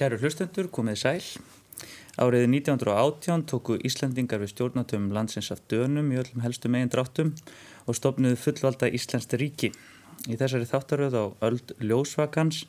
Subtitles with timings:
[0.00, 1.24] Kæru hlustendur, komið sæl.
[2.24, 7.34] Árið 1918 tóku Íslandingar við stjórnatöfum landsins af dönum í öllum helstu megin dráttum
[7.84, 9.68] og stopnuðu fullvalda Íslandst ríki.
[10.24, 12.62] Í þessari þáttaröð á öld ljósvakans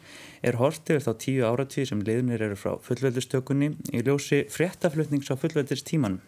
[0.44, 5.40] er hort yfir þá tíu áratíð sem liðnir eru frá fullveldistökunni í ljósi fréttaflutnings á
[5.40, 6.20] fullveldistímanum.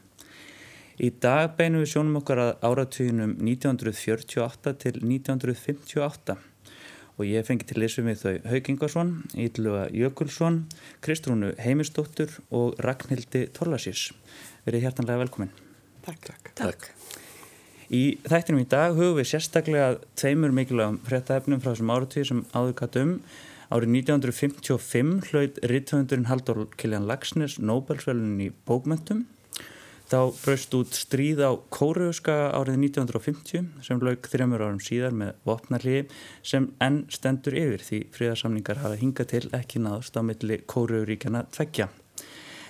[1.03, 6.39] Í dag beinum við sjónum okkar að áratíðinum 1948 til 1958
[7.17, 10.63] og ég fengi til leysum við þau Haug Ingarsson, Ídluga Jökulsson,
[11.05, 14.09] Kristrúnu Heimistóttur og Ragnhildi Torlasís.
[14.65, 15.51] Verið hjertanlega velkomin.
[16.05, 16.31] Takk.
[16.31, 16.53] Takk.
[16.57, 16.87] Takk.
[17.93, 22.77] Í þættinum í dag hugum við sérstaklega tveimur mikilvægum fréttaefnum frá þessum áratíð sem áður
[22.81, 23.13] kattum.
[23.73, 29.25] Árið 1955 hlaut ritthöfundurinn Haldur Kiljan Lagsnes Nobelsvölun í bókmöntum
[30.11, 36.03] Þá braust út stríð á Kóruuska árið 1950 sem lauk þrjumur árum síðar með vopnarliði
[36.45, 41.87] sem enn stendur yfir því fríðarsamningar hafa hingað til ekki náðust á milli Kóruuríkjana tveggja.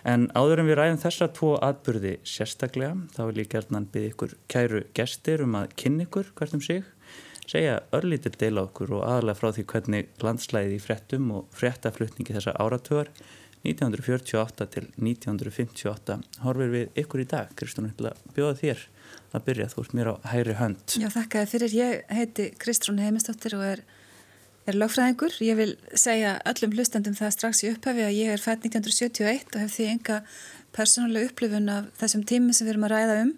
[0.04, 4.34] En áður en við ræðum þessa tvo atbyrði sérstaklega þá vil ég gerðnan byggja ykkur
[4.52, 6.84] kæru gestir um að kynna ykkur hvert um sig,
[7.48, 12.56] segja örlítil deila okkur og aðalega frá því hvernig landslæði í frettum og frettaflutningi þessa
[12.60, 13.14] áratögar
[13.64, 17.94] 1948 til 1958 horfir við ykkur í dag Kristún,
[18.36, 18.82] bjóða þér
[19.34, 19.68] að byrja.
[19.72, 20.96] Þú ert mér á hæri hönd.
[21.00, 23.84] Já, þakka fyrir, ég heiti Kristrún Heimistóttir og er,
[24.68, 25.38] er lögfræðingur.
[25.46, 29.64] Ég vil segja öllum hlustendum það strax í upphafi að ég er fætt 1971 og
[29.64, 30.20] hef því enga
[30.76, 33.32] persónulega upplifun af þessum tími sem við erum að ræða um.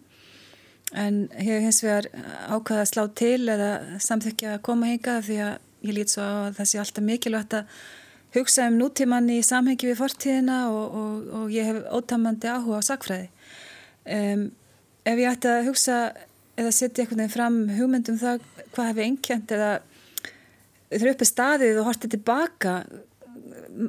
[0.96, 2.10] En ég hef hins vegar
[2.50, 3.70] ákvaða að slá til eða
[4.04, 7.80] samþykja að koma hinga því að ég lít svo að það sé alltaf mikilvægt að
[8.36, 12.88] hugsa um nútíman í samhengi við fortíðina og, og, og ég hef ótamandi áhuga á
[12.90, 13.28] sakfræði.
[14.06, 14.48] Um,
[15.06, 15.98] ef ég ætti að hugsa
[16.56, 19.72] eða setja einhvern veginn fram hugmyndum það hvað hefur einkjönd eða
[20.92, 22.76] þurfa uppi staðið og hortið tilbaka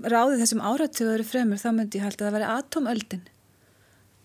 [0.06, 3.26] ráðið þessum áratöður fremur þá myndi ég halda að það væri atomöldin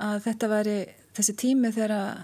[0.01, 0.77] að þetta væri
[1.17, 2.23] þessi tími þegar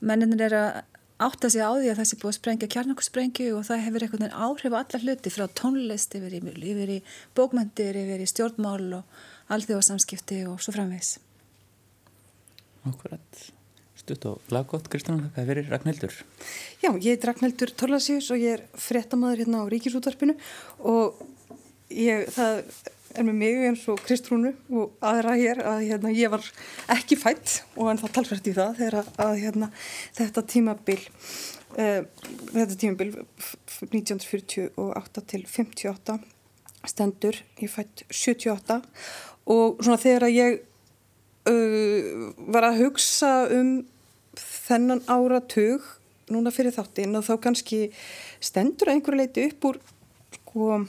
[0.00, 0.78] menninir er að
[1.18, 4.24] átta sig á því að það sé búið að sprengja kjarnakusprengju og það hefur einhvern
[4.24, 6.98] veginn áhrif á alla hluti frá tónlist yfir í, yfir í
[7.38, 9.22] bókmyndir, yfir í stjórnmál og
[9.54, 11.16] alþjóðarsamskipti og svo framvegs.
[12.86, 13.42] Akkurat.
[13.98, 16.20] Stutt og laggótt, Kristján, það er verið Ragnhildur.
[16.84, 20.38] Já, ég heit Ragnhildur Torlasíus og ég er frettamæður hérna á Ríkisútvarpinu
[20.86, 21.18] og
[21.90, 22.62] ég, það
[23.18, 26.44] er með mig eins og Kristrúnu og aðra hér að hérna, ég var
[26.94, 29.70] ekki fætt og en það talfært í það þegar að hérna,
[30.18, 32.02] þetta tímabil uh,
[32.54, 33.12] þetta tímabil
[33.90, 36.18] 1948 til 58
[36.88, 38.80] stendur, ég fætt 78
[39.50, 40.58] og svona þegar að ég
[41.50, 43.72] uh, var að hugsa um
[44.38, 45.84] þennan áratug
[46.32, 47.84] núna fyrir þáttinn og þá kannski
[48.44, 49.78] stendur að einhverju leiti upp úr
[50.36, 50.80] sko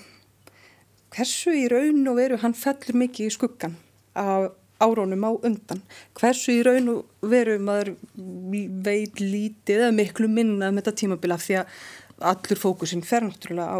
[1.15, 3.77] hversu í raun og veru hann fellur mikið í skuggan
[4.19, 5.81] af árónum á undan?
[6.17, 11.61] Hversu í raun og veru maður veit lítið eða miklu minna um þetta tímabila því
[11.61, 11.79] að
[12.31, 13.79] allur fókusin fer náttúrulega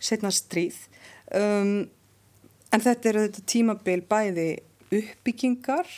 [0.00, 0.76] setna stríð.
[1.34, 1.86] Um,
[2.72, 4.48] en þetta er þetta tímabil bæði
[4.94, 5.88] uppbyggingar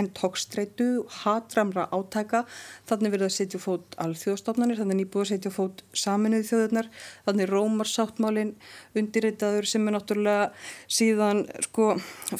[0.00, 2.42] en tókstreitu, hatramra átæka
[2.88, 6.88] þannig verður að setja fót alþjóðstofnanir, þannig nýbúið að setja fót saminuð þjóðurnar,
[7.26, 8.54] þannig rómarsáttmálin
[8.98, 10.48] undirreitaður sem er náttúrulega
[10.88, 11.90] síðan sko,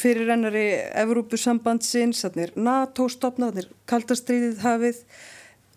[0.01, 0.67] fyrirrennari
[1.05, 5.03] Evrópusambandsins, þannig er NATO-stofna, þannig er kaldastriðið hafið.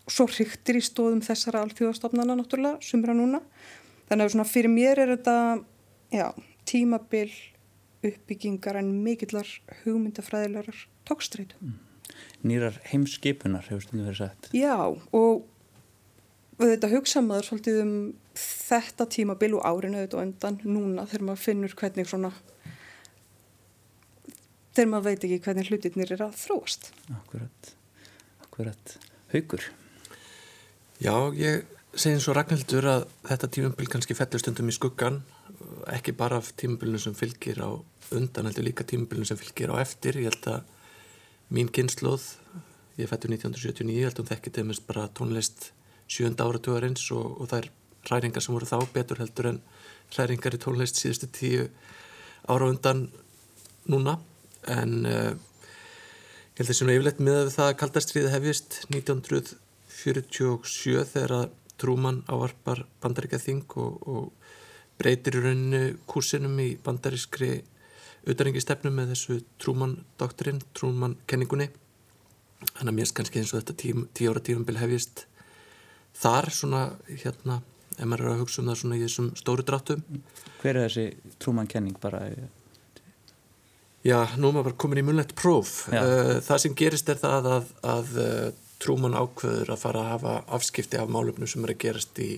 [0.05, 3.41] Svo hryktir í stóðum þessara alþjóðstofnana náttúrulega, sumra núna.
[4.05, 5.37] Þannig að fyrir mér er þetta
[6.13, 6.27] já,
[6.69, 7.31] tímabil
[8.11, 9.49] uppbyggingar en mikillar
[9.83, 11.57] hugmyndafræðilegar tókstreitu.
[11.61, 11.81] Mm.
[12.45, 14.49] Nýrar heimskipunar hefur stundu verið sagt.
[14.55, 15.45] Já og
[16.61, 17.95] þetta hugsaðmaður svolítið um
[18.35, 22.31] þetta tímabil og árinu auðvitað og endan núna þegar maður finnur hvernig svona
[24.75, 26.91] þegar maður veit ekki hvernig hlutirnir er að þróast.
[27.15, 27.71] Akkurat,
[28.43, 28.95] akkurat.
[29.33, 29.63] Haugur?
[31.03, 35.21] Já, ég segi eins og Ragnhildur að þetta tímabil kannski fellur stundum í skuggan
[35.93, 37.69] ekki bara af tímabilinu sem fylgir á
[38.15, 40.13] undan, heldur líka tímabilinu sem fylgir á eftir.
[40.17, 40.59] Ég held að
[41.53, 42.23] mín kynnslóð,
[42.97, 45.59] ég fættu 1979, ég held að hún þekkið tegumist bara tónlist
[46.07, 47.67] sjönda áratugarins og, og það er
[48.05, 49.59] hræringar sem voru þá betur heldur en
[50.13, 51.63] hræringar í tónlist síðustu tíu
[52.45, 52.99] ára undan
[53.89, 54.13] núna
[54.69, 55.33] en uh,
[56.55, 62.79] ég held að sem yfirleitt með það að kaldastriði hefist 1947 þegar að Trúmann ávarpar
[63.03, 64.23] bandaríkja þing og, og
[64.99, 67.63] breytir í rauninu kursinum í bandarískri
[68.25, 71.69] auðarengi með þessu Trúmann-doktorinn, Trúmann-kenningunni.
[72.65, 75.25] Þannig að mér er kannski eins og þetta tí, tí ára tífambil hefjist
[76.17, 77.59] þar svona, hérna,
[77.95, 80.03] ef maður er að hugsa um það svona í þessum stóru dráttum.
[80.63, 82.23] Hver er þessi Trúmann-kenning bara?
[84.05, 85.85] Já, nú er maður bara komin í munlegt próf.
[85.93, 86.01] Já.
[86.01, 88.45] Uh, það sem gerist er það að, að uh,
[88.81, 92.31] Trúman ákveður að fara að hafa afskipti af málefnum sem er að gerast í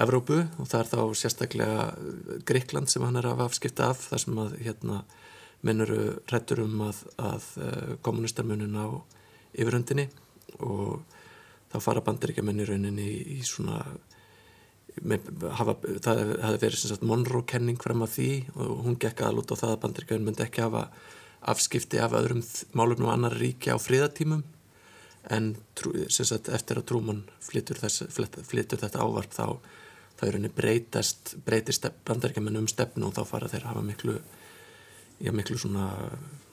[0.00, 1.82] Evrópu og það er þá sérstaklega
[2.48, 5.02] Greikland sem hann er að hafa afskipti af þar sem að hérna
[5.62, 5.98] menn eru
[6.32, 8.88] rættur um að, að uh, kommunistarmunin á
[9.52, 10.08] yfirhundinni
[10.64, 11.02] og
[11.72, 13.82] þá fara bandaríkjamenn í rauninni í, í svona
[15.04, 15.28] með,
[15.58, 19.56] hafa, það hefði verið sem sagt Monroe-kenning fram að því og hún gekk að lúta
[19.56, 20.86] á það að bandaríkjamenn myndi ekki hafa
[21.52, 22.42] afskipti af öðrum
[22.76, 24.42] málefnum og annar ríki á fríðatímum
[25.30, 25.52] en
[26.10, 29.46] sagt, eftir að Trúman flytur, flytur þetta ávarp þá,
[30.22, 34.12] þá er henni breytast breytist bandaríkjaman um stefnu og þá fara þeir að hafa miklu
[35.18, 35.88] já, miklu svona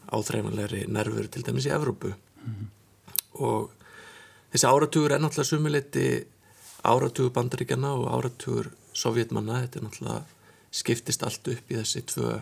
[0.10, 2.16] áþreifanlegri nervur til dæmis í Evrópu.
[2.42, 2.68] Mm -hmm.
[3.46, 3.70] og
[4.52, 6.26] þessi áratugur er náttúrulega sumuleiti
[6.84, 10.24] áratugur bandaríkjana og áratugur sovjetmanna, þetta er náttúrulega
[10.72, 12.42] skiptist allt upp í þessi tvö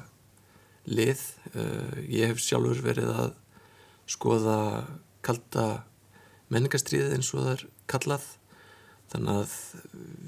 [0.86, 1.20] lið.
[1.56, 3.34] Uh, ég hef sjálfur verið að
[4.08, 4.88] skoða
[5.22, 5.84] kalda
[6.50, 8.24] menningastriðið eins og það er kallað
[9.12, 9.56] þannig að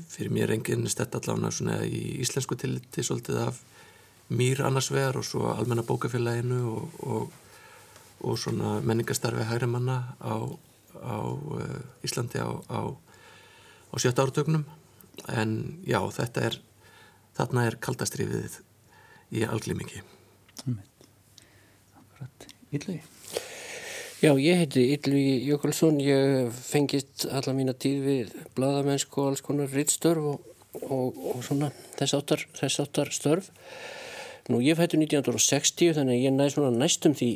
[0.09, 3.59] fyrir mér enginn stett allavega svona í íslensku tilliti svolítið af
[4.29, 7.31] mýr annars vegar og svo almenna bókafélaginu og, og,
[8.21, 10.37] og svona menningastarfi hægri manna á,
[11.01, 12.79] á uh, Íslandi á, á,
[13.89, 14.65] á sjötta ártögnum
[15.27, 16.59] en já þetta er
[17.37, 18.61] þarna er kaldastriðið
[19.33, 20.03] í alglimingi
[22.69, 23.01] Ítluði
[24.19, 29.71] Já, ég heiti Ylvi Jökulsson, ég fengist alla mína tíð við bladamennsku og alls konar
[29.71, 30.49] rittstörf og,
[30.81, 33.47] og, og svona þess áttar, þess áttar störf.
[34.49, 37.29] Nú, ég fættu 1960 þannig að ég næ svona næstum því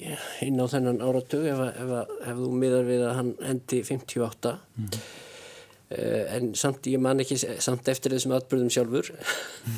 [0.43, 1.93] inn á þennan áratug ef, ef,
[2.25, 4.57] ef þú miðar við að hann endi 58.
[4.79, 4.97] Mm
[5.93, 9.11] uh, en samt, ég man ekki samt eftir þessum atbyrðum sjálfur.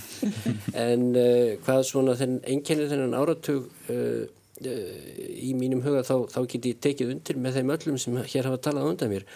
[0.87, 3.69] en uh, hvað svona þenn einkennir þennan áratug...
[3.89, 4.25] Uh,
[4.63, 8.61] í mínum huga þá, þá get ég tekið undir með þeim öllum sem hér hafa
[8.69, 9.27] talað undan mér.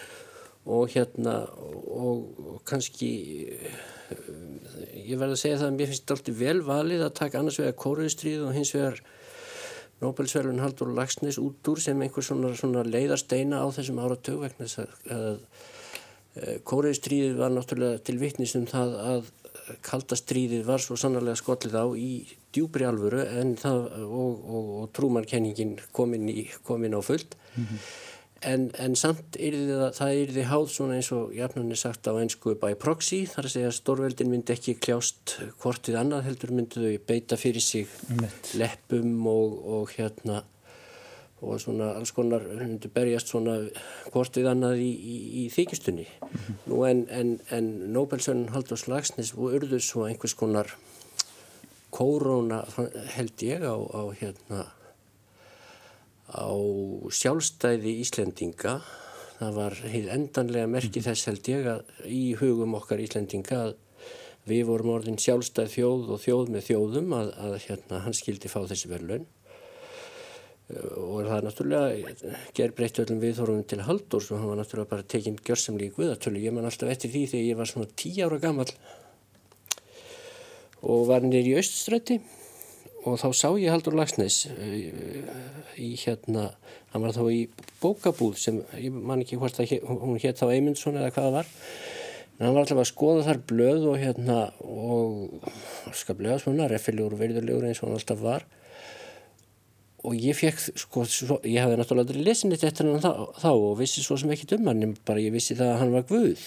[0.70, 3.10] Og hérna og, og kannski
[4.10, 7.58] ég verði að segja það að mér finnst þetta alltaf vel valið að taka annars
[7.60, 9.02] vegar kóruðstríð og hins vegar
[10.00, 14.80] Nobelsverðun Haldur Lagsnes út úr sem einhver svona, svona leiðarsteina á þessum áratög vegna þess
[14.80, 19.30] að, að kóruðstríðið var náttúrulega til vittnis um það að
[19.86, 22.10] kaldastríðið var svo sannarlega skollið á í
[22.54, 27.90] djúbri alvöru en það og, og, og trúmarkenningin komin, í, komin á fullt mm -hmm.
[28.52, 32.10] en, en samt er það, það er því háð svona eins og jafnan er sagt
[32.10, 36.26] á einsku by proxy þar að segja að stórveldin myndi ekki kljást hvort við annað
[36.28, 38.54] heldur myndi þau beita fyrir sig Mitt.
[38.54, 40.42] leppum og, og hérna
[41.40, 43.56] og svona alls konar myndi berjast svona
[44.12, 46.58] hvort við annað í, í, í þykistunni mm -hmm.
[46.72, 50.74] nú en, en, en Nobelsson Haldur Slagsnes urður svo einhvers konar
[51.90, 52.64] kóróna
[53.16, 54.66] held ég á, á hérna
[56.30, 56.52] á
[57.10, 58.80] sjálfstæði Íslendinga
[59.40, 63.74] það var heil endanlega merkið þess held ég að í hugum okkar Íslendinga að
[64.48, 68.60] við vorum orðin sjálfstæð þjóð og þjóð með þjóðum að, að hérna hann skildi fá
[68.62, 69.26] þessi verðlaun
[70.70, 72.24] og það er náttúrulega
[72.54, 76.42] ger breytt öllum viðhorfum til Halldórs og hann var náttúrulega bara tekinn gjörsamlega í guðatölu.
[76.44, 78.68] Ég man alltaf eftir því þegar ég var svona tí ára gammal
[80.80, 82.20] og var nýri í Öststræti
[83.04, 84.44] og þá sá ég Haldur Lagsnes
[85.80, 86.50] í hérna
[86.92, 87.40] hann var þá í
[87.82, 91.50] bókabúð sem ég man ekki hvort að hún hétt þá Eymundsson eða hvaða var.
[92.38, 95.42] En hann var alltaf að skoða þar blöð og hérna og
[95.96, 98.46] skaplega svona reffilegur og verðurlegur eins og hann alltaf var
[100.00, 103.48] og ég fekk, sko, svo, ég hafði náttúrulega aldrei lesin þetta eftir hann þá, þá
[103.50, 106.44] og vissi svo sem ekki um hann, bara ég vissi það að hann var Guð.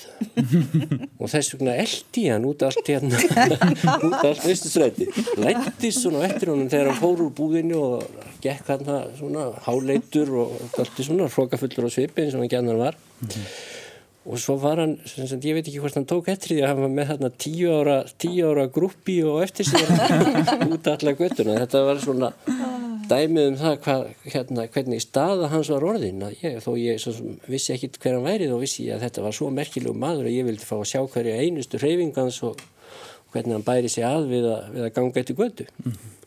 [1.22, 3.20] Og þess vegna eldi hann út allt hérna
[4.10, 5.08] út allt veistustræti
[5.38, 10.58] lættist svona eftir honum þegar hann fór úr búðinu og gekk hann svona háleitur og
[10.82, 12.98] allt svona hrókafullur á svipi eins og hann gæðan var.
[14.24, 16.84] Og svo var hann, sagt, ég veit ekki hvort hann tók eftir því að hann
[16.86, 19.84] var með þarna tíu ára, tíu ára grúpi og eftir sig
[20.74, 22.30] út allar göttuna, þetta var svona
[23.10, 23.96] dæmið um það hva,
[24.26, 27.14] hérna, hvernig staða hans var orðin ég, þó ég svo,
[27.50, 30.48] vissi ekki hver hann værið og vissi að þetta var svo merkilegu maður að ég
[30.48, 32.62] vildi fá að sjá hverja einustu hreyfingans og
[33.34, 35.66] hvernig hann bæri sig að við að, við að ganga eftir götu.
[35.84, 36.20] Mm -hmm.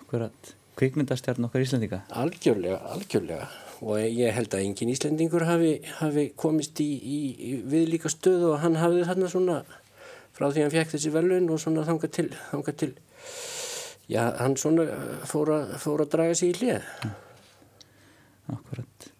[0.00, 3.50] Akkurat, kvikmyndastjarn okkar Íslandinga Algjörlega, algjörlega.
[3.80, 8.60] Og ég held að engin Íslandingur hafi, hafi komist í, í, í viðlíka stöð og
[8.60, 9.62] hann hafið þarna svona
[10.36, 12.92] frá því hann fekk þessi velun og svona þanga til, þanga til
[14.10, 14.86] já, hann svona
[15.30, 16.86] fór að, fór að draga sig í hlið.
[18.50, 19.10] Akkurat.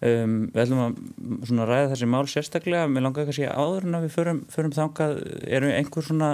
[0.00, 4.14] Um, við ætlum að ræða þessi mál sérstaklega, mér langar segja áður en að við
[4.14, 6.30] förum, förum þangað, eru einhver svona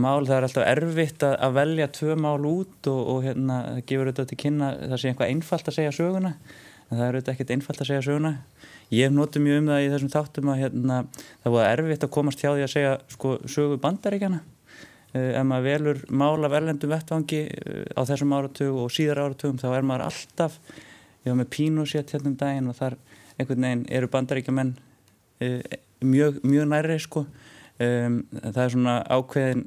[0.00, 3.82] mál, það er alltaf erfitt að, að velja tvö mál út og, og hérna, það
[3.90, 7.34] gefur auðvitað til kynna það sé einhvað einfalt að segja söguna en það er auðvitað
[7.34, 8.32] ekkert einfalt að segja söguna
[8.92, 10.98] ég notið mjög um það í þessum þáttum að hérna,
[11.44, 14.40] það var erfitt að komast hjá því að segja sko, sögu bandaríkjana
[15.12, 19.68] ef maður velur mál af erlendum vettvangi uh, á þessum áratug og síðar áratugum þá
[19.76, 20.58] er maður alltaf
[21.22, 22.98] ég var með Pinochet hérna um daginn og þar
[23.36, 24.74] einhvern veginn eru bandaríkjamenn
[25.42, 25.60] uh,
[26.02, 27.26] mjög, mjög næri sko.
[27.82, 29.62] Um, það er svona ákveðin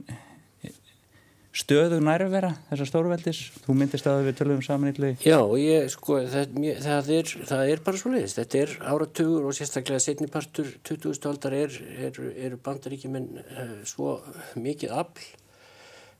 [1.55, 3.39] stöðu nærvera þessar stórveldis.
[3.63, 7.71] Þú myndist að við tölum saman í hlug Já, ég, sko, það, það, er, það
[7.71, 11.15] er bara svo leiðist, þetta er áratugur og sérstaklega setnipartur 20.
[11.31, 14.19] aldar er, er, er bandaríkjumenn uh, svo
[14.59, 15.25] mikið afl.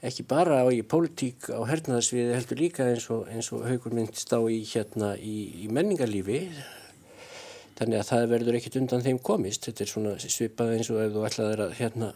[0.06, 4.32] Ekki bara á í pólitík á hernaðarsviði heldur líka eins og, eins og haugur myndist
[4.32, 6.44] á í, hérna, í, í menningarlífi.
[7.76, 9.66] Þannig að það verður ekkit undan þeim komist.
[9.68, 12.12] Þetta er svona svipað eins og ef þú ætlaði að hérna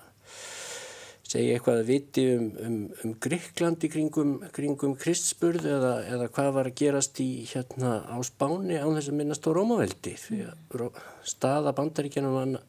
[1.30, 6.50] segja eitthvað að viti um, um, um Gríkland í kringum, kringum Kristspurð eða, eða hvað
[6.56, 10.16] var að gerast í hérna á Spáni án þess að minnast á Rómaveldi.
[10.18, 12.64] Því að staða bandaríkjana manna,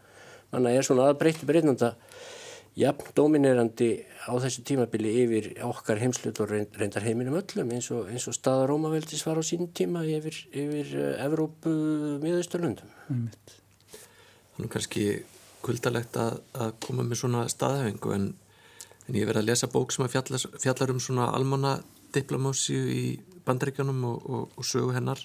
[0.53, 1.95] manna er svona aðbreytti breytnanda
[2.79, 3.89] jafn dominerandi
[4.29, 8.69] á þessu tímabili yfir okkar heimslut og reyndar heiminum öllum eins og, eins og staða
[8.71, 11.73] Rómaveldis var á sín tíma yfir, yfir uh, Evrópu
[12.23, 12.93] miðausturlundum.
[14.55, 15.07] Þannig kannski
[15.65, 18.31] kuldalegt að, að koma með svona staðhæfingu en,
[19.11, 21.81] en ég verði að lesa bók sem fjallar, fjallar um svona almanna
[22.15, 23.05] diplomásíu í
[23.47, 25.23] bandaríkjanum og, og, og sögu hennar.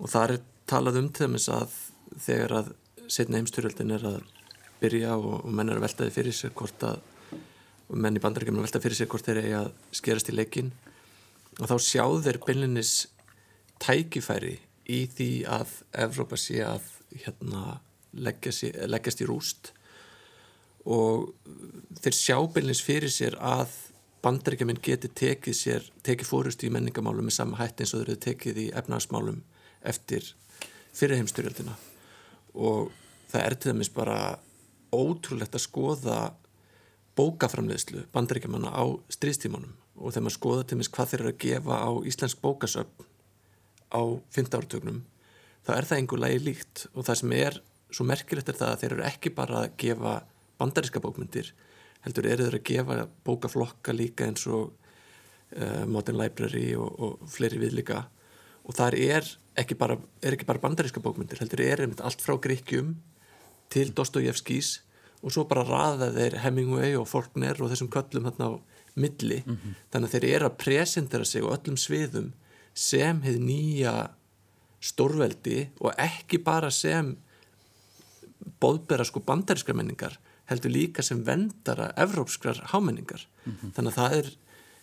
[0.00, 1.78] Og það er talað um til þess að
[2.26, 2.68] þegar að
[3.10, 4.20] setna heimsturöldin er að
[4.82, 7.00] byrja og, og menn er að veltaði fyrir sér hvort að
[7.90, 10.70] menn í bandaríkjum er að veltaði fyrir sér hvort þeir eru að skerast í leikin
[11.58, 12.94] og þá sjá þeir byllinis
[13.82, 14.58] tækifæri
[14.92, 16.86] í því að Evrópa sé að
[17.24, 17.80] hérna,
[18.12, 19.72] leggjast, leggjast í rúst
[20.88, 21.30] og
[22.00, 23.72] þeir sjá byllinis fyrir sér að
[24.24, 28.22] bandaríkjuminn geti tekið sér tekið fórust í menningamálum með sama hætt eins og þeir eru
[28.26, 29.42] tekið í efnarsmálum
[29.92, 30.32] eftir
[30.96, 31.76] fyrirheimstyrjöldina
[32.54, 32.90] og
[33.30, 34.18] það er til dæmis bara
[34.92, 36.18] ótrúlegt að skoða
[37.16, 41.80] bókaframleðslu bandaríkjamanna á stríðstímanum og þegar maður skoða til mis hvað þeir eru að gefa
[41.80, 43.08] á íslensk bókasöfn
[43.90, 45.00] á 15 áratögnum
[45.66, 46.86] þá er það einhver lagi líkt.
[46.94, 47.58] Og það sem er
[47.90, 50.14] svo merkilegt er það að þeir eru ekki bara að gefa
[50.60, 51.52] bandaríska bókmyndir
[52.04, 57.60] heldur eru þeir að gefa bókaflokka líka eins og uh, Modern Library og, og fleiri
[57.60, 58.04] við líka
[58.64, 62.94] og það er ekki bara, er ekki bara bandaríska bókmyndir heldur eru allt frá Gríkjum
[63.70, 64.78] til Dostojevskís
[65.20, 68.60] og svo bara raða þeir Hemingway og Faulkner og þessum köllum þarna á
[69.00, 69.74] milli mm -hmm.
[69.90, 72.32] þannig að þeir eru að presentera sig og öllum sviðum
[72.74, 74.10] sem hefur nýja
[74.80, 77.16] stórveldi og ekki bara sem
[78.60, 80.18] bóðbera sko bandarískra menningar
[80.50, 83.74] heldur líka sem vendara evrópskrar hámenningar mm -hmm.
[83.76, 84.30] þannig að það er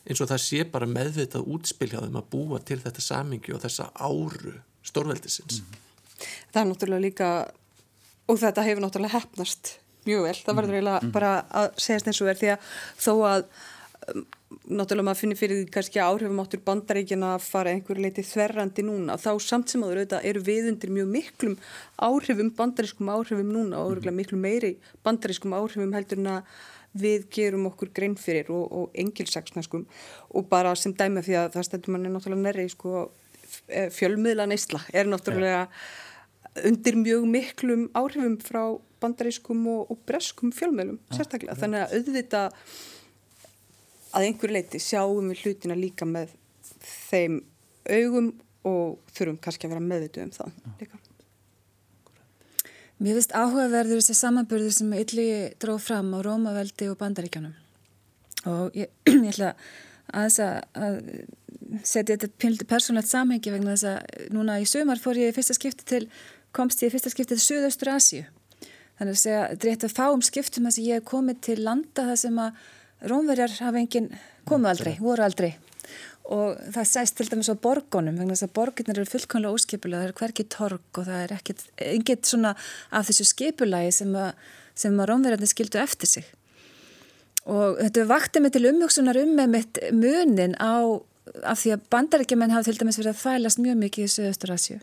[0.07, 4.53] eins og það sé bara meðvitað útspiljaðum að búa til þetta samingi og þessa áru
[4.83, 5.83] stórveldisins mm -hmm.
[6.51, 7.51] Það er náttúrulega líka
[8.27, 11.11] og þetta hefur náttúrulega hefnast mjög vel, það verður eiginlega mm -hmm.
[11.11, 12.59] bara að segjast eins og er því að
[13.05, 13.43] þó að
[14.07, 19.17] náttúrulega maður finnir fyrir því kannski áhrifum áttur bandaríkjana að fara einhverju leiti þverrandi núna.
[19.19, 21.57] Þá samt sem áður auðvitað eru við undir mjög miklum
[22.07, 24.17] áhrifum, bandarískum áhrifum núna og mm -hmm.
[24.21, 26.43] miklu meiri bandarískum áhrifum heldur en að
[26.97, 29.85] við gerum okkur grein fyrir og, og engilsaksnaskum
[30.29, 33.11] og bara sem dæmi því að það stendur manni náttúrulega nærri sko,
[33.67, 35.67] fjölmiðla neysla er náttúrulega
[36.65, 42.43] undir mjög miklum áhrifum frá bandarískum og, og breskum fjölmjölum ah, sérstaklega, þannig að auðvita
[44.15, 46.33] að einhver leiti sjáum við hlutina líka með
[47.09, 47.41] þeim
[47.87, 48.31] augum
[48.67, 51.01] og þurfum kannski að vera meðvitu um það líka.
[52.97, 55.27] Mér finnst áhugaverður þessi samanbörður sem Ylli
[55.61, 57.53] dróð fram á Rómaveldi og bandaríkjanum
[58.49, 59.51] og ég, ég ætla
[60.15, 60.97] að þess að
[61.83, 65.57] setja þetta pynliti persónlegt samhengi vegna þess að núna í sömar fór ég í fyrsta
[65.57, 66.03] skipti til
[66.55, 68.23] komst ég fyrsta skiptið til Suðaustur Asju.
[68.97, 72.21] Þannig að segja, drétt að fáum skiptum þess að ég hef komið til landa þar
[72.23, 72.63] sem að
[73.05, 74.11] rómverjar hafa enginn
[74.47, 75.51] komið aldrei, voru aldrei.
[76.27, 80.09] Og það sæst til dæmis á borgunum, vegna þess að borginir eru fullkonlega óskipulega, það
[80.09, 82.51] er hverkið torg og það er ekkit, ekkit svona
[82.91, 84.33] af þessu skipulagi sem að,
[84.75, 86.27] sem að rómverjarnir skildu eftir sig.
[87.47, 90.99] Og þetta vakti mig til umhjóksunar um með mitt munin á,
[91.47, 94.79] af því að bandarækjumenn hafa til dæmis verið að fælast mjög mikið í Suðaustur Asju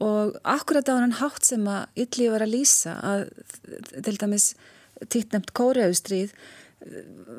[0.00, 3.24] og akkurat á hann hátt sem að Ylli var að lýsa að
[4.04, 4.52] til dæmis
[5.12, 6.32] tittnemt kóriauðstríð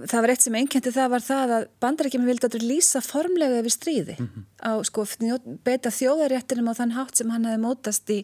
[0.07, 3.75] það var eitt sem einnkjönti það var það að bandarækjum vildi að lýsa formlega yfir
[3.75, 4.43] stríði mm -hmm.
[4.63, 5.05] á sko
[5.63, 8.19] beita þjóðaréttinum á þann hátt sem hann hefði mótast í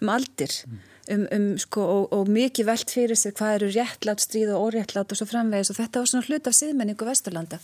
[0.00, 0.78] um aldir mm.
[1.14, 5.10] um, um sko og, og mikið velt fyrir sig hvað eru réttlátt stríð og óréttlátt
[5.12, 7.58] og svo framvegis og þetta var svona hlut af síðmenningu Vesturlanda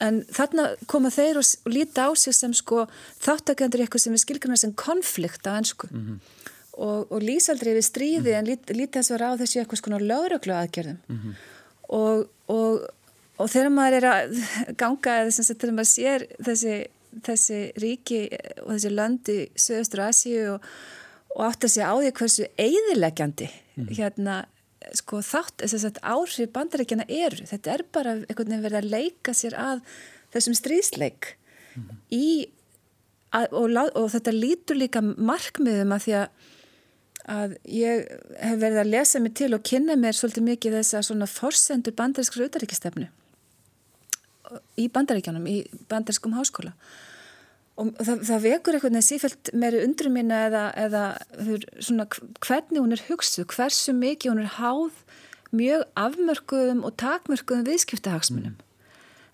[0.00, 2.86] en þarna koma þeir og, og líta á sig sem sko
[3.20, 6.18] þáttakendur eitthvað sem er skilgjörna sem konflikt á ennsku mm -hmm.
[6.72, 8.38] og, og lýsaldri við stríði -hmm.
[8.38, 9.78] en lít, líta þess að vera á þessu eitthvað
[11.88, 12.28] -hmm.
[12.54, 12.86] og,
[13.38, 14.38] og þegar maður er að
[14.80, 16.76] ganga eða sem sagt þegar maður sér þessi
[17.24, 18.20] þessi ríki
[18.64, 20.68] og þessi löndi Suðustur Asíu og,
[21.36, 23.88] og átt að segja á því hversu eigðilegjandi mm.
[23.96, 24.36] hérna
[24.96, 29.34] sko þátt þess að áhrif bandaríkjana eru þetta er bara einhvern veginn verið að leika
[29.36, 29.82] sér að
[30.34, 31.32] þessum strísleik
[31.74, 31.88] mm.
[32.14, 32.28] í
[33.34, 36.54] að, og, og þetta lítur líka markmiðum að því að
[37.28, 38.08] að ég
[38.40, 41.96] hef verið að lesa mig til og kynna mér svolítið mikið þess að svona forsendur
[41.98, 43.08] bandarískru utaríkistefnu
[44.80, 45.58] í bandaríkjanum, í
[45.90, 46.72] bandarískum háskóla.
[47.78, 51.02] Og það, það vekur eitthvað neð sífælt meiri undrum mína eða, eða
[51.84, 52.08] svona,
[52.42, 55.02] hvernig hún er hugsuð, hversu mikið hún er háð
[55.54, 58.56] mjög afmörkuðum og takmörkuðum viðskiptahagsmunum.
[58.56, 58.64] Mm.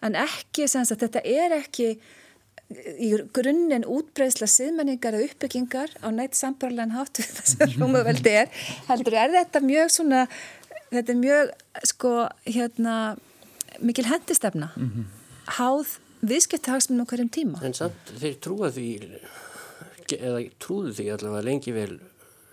[0.05, 1.95] en ekki, þetta er ekki
[2.99, 8.49] í grunninn útbreysla siðmenningar eða uppbyggingar á neitt sambarlegan hátu þessar rúmuveldi er
[8.88, 10.25] heldur er þetta mjög svona
[10.90, 11.52] þetta er mjög
[11.90, 12.14] sko
[12.47, 12.97] hérna
[13.81, 15.04] mikil hendistefna mm -hmm.
[15.59, 17.61] háð viðskiptahagsmunum hverjum tíma.
[17.64, 18.88] En samt þeir trúa því
[20.14, 21.93] eða trúðu því allavega lengi vel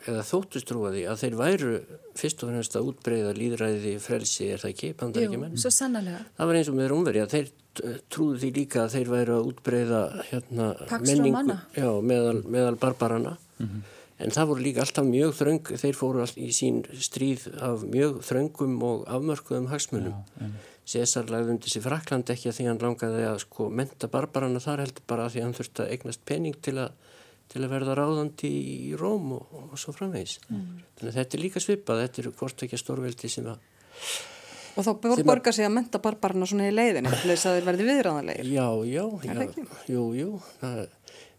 [0.09, 1.73] eða þóttust trúa því að þeir væru
[2.17, 5.57] fyrst og fyrst að útbreyða líðræði frelsi er það ekki, bandar ekki menn?
[5.61, 6.23] Svo sannlega.
[6.37, 7.51] Það var eins og með Rómveri að þeir
[8.11, 10.67] trúðu því líka að þeir væru að útbreyða hérna,
[11.05, 13.83] menningu já, meðal, meðal barbarana mm -hmm.
[14.25, 18.19] en það voru líka alltaf mjög þröng þeir fóru all í sín stríð af mjög
[18.27, 20.51] þröngum og afmörkuðum hagsmunum já,
[20.91, 24.83] César lagði undir sér Frakland ekki að því hann langaði að sko menta barbarana þar
[24.85, 26.91] heldur bara að því hann þurfti að eignast pening til að,
[27.51, 30.39] til að verða ráðandi í Róm og, og svo framvegs.
[30.49, 30.81] Mm.
[30.97, 33.59] Þannig að þetta er líka svipað, þetta er hvort ekki að stórveldi sem að
[34.75, 34.91] Og þá
[35.27, 38.51] borgar sig að menta barbarna svona í leiðinu þess að þeir verði viðráðanlegir.
[38.53, 40.31] Já, já, já, jú, jú.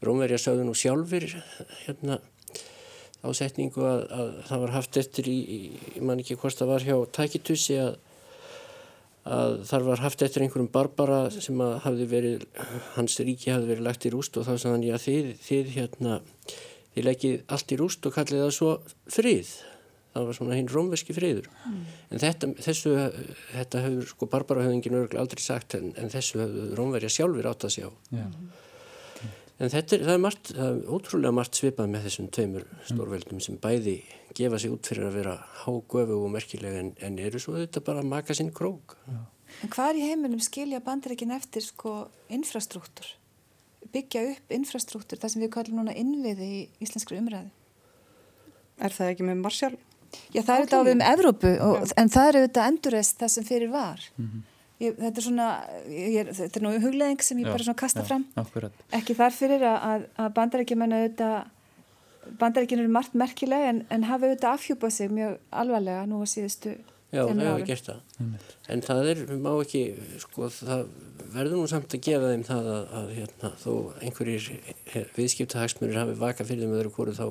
[0.03, 1.29] Rómverja sagði nú sjálfur
[1.87, 2.19] hérna
[3.23, 5.37] ásetningu að, að það var haft eftir í,
[5.95, 7.92] ég man ekki hvort það var hjá Takitussi að
[9.23, 12.47] að þar var haft eftir einhverjum barbara sem að hafði verið,
[12.97, 16.16] hans ríki hafði verið lagt í rúst og þá sagði hann, já þið, þið hérna,
[16.95, 18.73] þið leggið allt í rúst og kallið það svo
[19.14, 19.53] frið
[20.12, 21.79] það var svona hinn rómveski friður mm.
[22.11, 22.92] en þetta, þessu
[23.53, 27.77] þetta hefur sko barbarahöfingin örgulega aldrei sagt en, en þessu hefur rómverja sjálfur átt að
[27.79, 28.29] sjá yeah.
[29.62, 33.42] En þetta er, það er margt, það er ótrúlega margt svipað með þessum tveimur stórveldum
[33.44, 33.92] sem bæði
[34.35, 38.03] gefa sig út fyrir að vera hágöfu og merkilega en, en eru svo þetta bara
[38.03, 38.96] að maka sinn krók.
[39.07, 39.20] Já.
[39.62, 43.12] En hvað í heiminum skilja bandaríkin eftir sko infrastruktúr?
[43.92, 47.53] Byggja upp infrastruktúr, það sem við kallum núna innviði í íslenskru umræðu?
[48.83, 49.75] Er það ekki með Marsjál?
[50.33, 53.33] Já, það er þetta á við um Evrópu, og, en það eru þetta endurist það
[53.35, 54.05] sem fyrir var.
[54.16, 54.48] Mm -hmm.
[54.83, 55.48] Ég, þetta er svona,
[55.88, 58.72] ég, þetta er nú hugleðing sem ég já, bara svona kasta já, fram akkurat.
[58.90, 61.03] ekki þar fyrir að, að bandarækjumennu
[62.38, 66.75] bandarækjun eru margt merkileg en, en hafa auðvitað afhjúpað sig mjög alvarlega nú á síðustu
[67.12, 68.29] Já, það hefur gert það
[68.72, 69.83] en það er, má ekki
[70.22, 70.87] sko, það
[71.35, 73.72] verður nú samt að gefa þeim það að, að hérna, þó
[74.07, 74.48] einhverjir
[75.18, 77.27] viðskiptahagsmurur hafi vaka fyrir þeim öðru kóru þá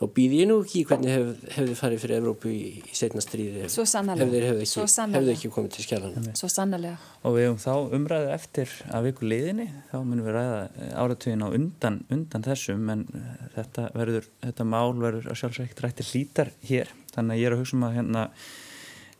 [0.00, 3.66] þá býð ég nú ekki hvernig hef, hefði farið fyrir Evrópu í, í setna stríði
[3.68, 4.30] Svo sannarlega.
[4.30, 7.10] hefði, hefði, ekki, hefði ekki komið til skjælan Svo sannarlega.
[7.28, 9.68] Og við hefum þá umræðið eftir að viku liðinni.
[9.90, 14.96] Þá munum við ræða áratugin á undan, undan þessum en eh, þetta verður, þetta mál
[14.96, 16.92] verður að sjálfsveit rættir hlítar hér.
[17.12, 18.26] Þannig að ég er að hugsa um að hérna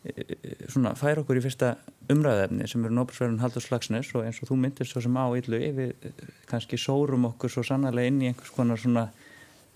[0.08, 0.36] eh,
[0.72, 1.74] svona færa okkur í fyrsta
[2.10, 5.60] umræðefni sem eru Nóbersverðun Haldur Slagsnes og eins og þú myndist svo sem á illu
[5.76, 9.10] við eh, kannski sórum okkur svo sannarlega inn í einhvers konar svona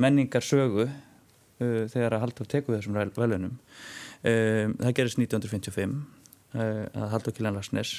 [0.02, 3.56] menningarsögu uh, þegar að Haldur teku þessum velunum.
[4.24, 5.98] Um, það gerist 1955
[6.54, 7.92] uh, að Haldur Kjellan Larsnes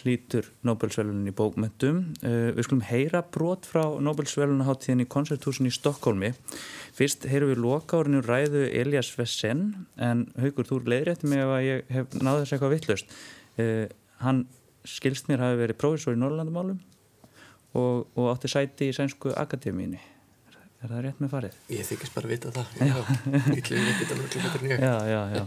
[0.00, 2.00] hlýtur Nobelsvelunin í bókmyndum.
[2.22, 6.32] Uh, við skulum heyra brot frá Nobelsvelunaháttíðin í koncerthúsin í Stokkólmi.
[6.96, 11.94] Fyrst heyrum við loka árinu ræðu Elias Vessen en Haugur, þú leiðrétti mig ef ég
[11.98, 13.18] hef náðu þess eitthvað vittlust.
[13.58, 13.86] Uh,
[14.22, 14.46] hann
[14.84, 16.80] skilst mér hafi verið prófessor í Norrlandumálum
[17.74, 20.02] og, og átti sæti í Sænsku Akademíni
[20.84, 21.54] Er það rétt með farið?
[21.72, 22.66] Ég þykist bara að vita það.
[22.84, 22.96] Já,
[24.84, 25.44] já, já, já.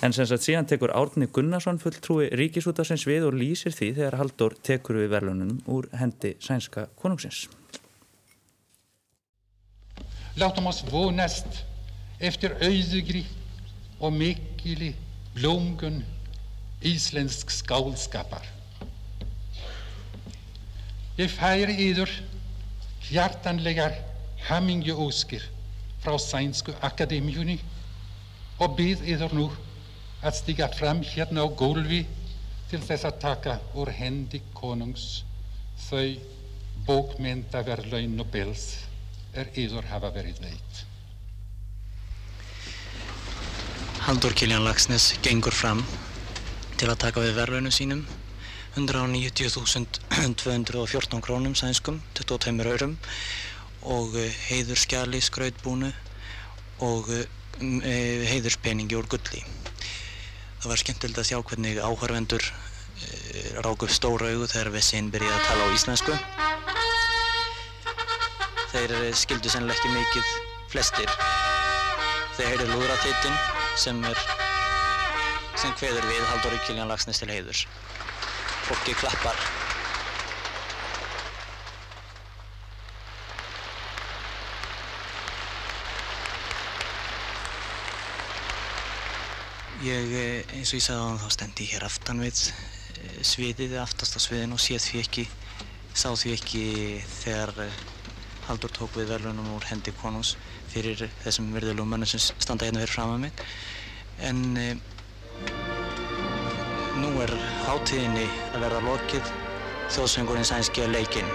[0.00, 4.56] En sem sagt síðan tekur Árni Gunnarsson fulltrúi ríkisútasins við og lýsir því þegar Haldur
[4.64, 7.44] tekur við verðlunum úr hendi sænska konungsins.
[10.40, 11.62] Látum oss vonast
[12.16, 13.26] eftir auðugri
[14.00, 14.94] og mikili
[15.36, 16.00] blóngun
[16.80, 18.48] íslensk skálskapar.
[21.20, 22.22] Ég færi yður
[23.10, 24.08] hjartanlegar
[24.48, 25.42] hamingjuóskir
[26.00, 27.58] frá Sænsku Akademíunni
[28.60, 29.46] og býð yður nú
[30.20, 32.06] að stiga fram hérna á gólfi
[32.70, 35.24] til þess að taka úr hendi konungs
[35.88, 36.10] þau
[36.86, 38.64] bókmyndaverlaun Nobels
[39.34, 40.84] er yður hafa verið veit.
[44.06, 45.84] Haldur Kiljan Lagsnes gengur fram
[46.80, 48.06] til að taka við verðlaunum sínum
[48.78, 52.94] 190.214 krónum sænskum, 22 eurum
[53.88, 55.90] og eh, heiður skjali skrautbúnu
[56.84, 59.42] og eh, heiðurspeningi úr gulli.
[60.60, 65.38] Það var skemmtilegt að sjá hvernig áhörvendur eh, rák upp stóra augu þegar Vessin byrjaði
[65.38, 66.18] að tala á íslensku.
[68.70, 70.34] Þeir skildu sennilega ekki mikið
[70.70, 71.16] flestir.
[72.36, 73.40] Þeir heyrðu lúðratittin
[73.80, 74.20] sem er
[75.58, 77.66] sem hveður við Halldóri Kiljan Lagsnes til heiðurs.
[78.68, 79.59] Fólki klappar.
[89.80, 93.20] Ég, eh, eins og ég sagði á hann, þá stendi ég hér aftan við eh,
[93.24, 95.24] sviðið, aftast á sviðinu og séð því ekki,
[95.96, 96.64] sá því ekki
[97.14, 97.78] þegar eh,
[98.44, 100.34] Haldur tók við verðlunum úr hendi konús
[100.68, 103.44] fyrir þessum virðulegu mönnum sem standa hérna fyrir fram að mig.
[104.26, 104.66] En e,
[106.98, 107.32] nú er
[107.68, 109.32] hátíðinni að verða lokið,
[109.94, 111.32] þjóðsvengurinn sænski að leikinn.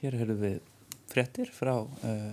[0.00, 0.60] Hér höfum við
[1.10, 2.32] frettir frá, uh,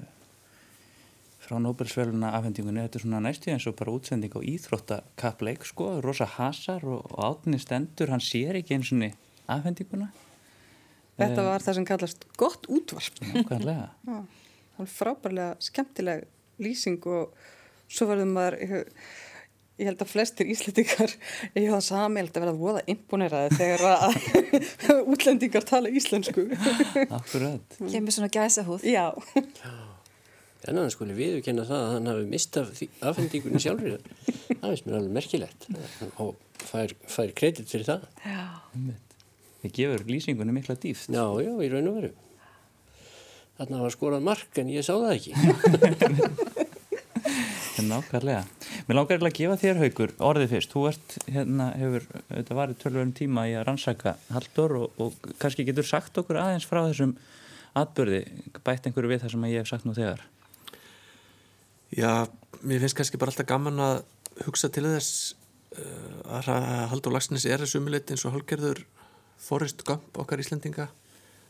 [1.43, 2.83] frá Nobelsvöluna afhendingunni.
[2.85, 7.19] Þetta er svona næstu eins og bara útsending á íþróttakappleik, sko, rosa hasar og, og
[7.31, 9.05] átni stendur, hann sér ekki eins og
[9.57, 10.11] afhendinguna.
[11.17, 13.21] Þetta var það sem kallast gott útvarp.
[13.33, 13.87] Nákvæmlega.
[14.09, 14.17] Já,
[14.77, 16.27] hann frábærlega skemmtileg
[16.61, 17.33] lýsing og
[17.89, 18.83] svo verður maður,
[19.77, 21.13] ég, ég held að flestir íslendingar,
[21.53, 24.15] ég hef það sami, ég held að verða voða imponeraði þegar að
[25.13, 26.47] útlendingar tala íslensku.
[27.07, 27.77] Akkurat.
[27.83, 28.85] Kemur svona gæsa húð.
[28.89, 29.11] Já.
[30.67, 32.71] En hann skuli viðurkenna það að hann hafi mistað
[33.05, 33.99] afhendingunni sjálfur.
[34.49, 35.67] Það finnst mér alveg merkilegt
[36.19, 36.33] og
[36.67, 38.07] fær, fær kredit fyrir það.
[38.25, 38.41] Já.
[39.61, 41.11] Það gefur lýsingunni mikla dýft.
[41.13, 42.11] Já, já, í raun og veru.
[43.57, 46.65] Þarna var skorað mark en ég sá það ekki.
[47.85, 48.43] Nákvæmlega.
[48.87, 50.73] Mér langar að gefa þér haugur orðið fyrst.
[50.73, 55.29] Þú ert, hérna, hefur, þetta var í tölvörum tíma í að rannsaka Haldur og, og
[55.41, 57.13] kannski getur sagt okkur aðeins frá þessum
[57.77, 58.21] atbyrði,
[58.65, 60.23] bætt einhverju við það sem ég hef sagt nú þegar.
[61.93, 62.27] Já,
[62.63, 63.97] mér finnst kannski bara alltaf gaman að
[64.47, 65.35] hugsa til þess
[65.77, 66.49] uh, að
[66.93, 68.81] Haldur Lagsnes er að sumuleitt eins og hálgerður
[69.41, 70.89] Forrest Gump okkar Íslendinga.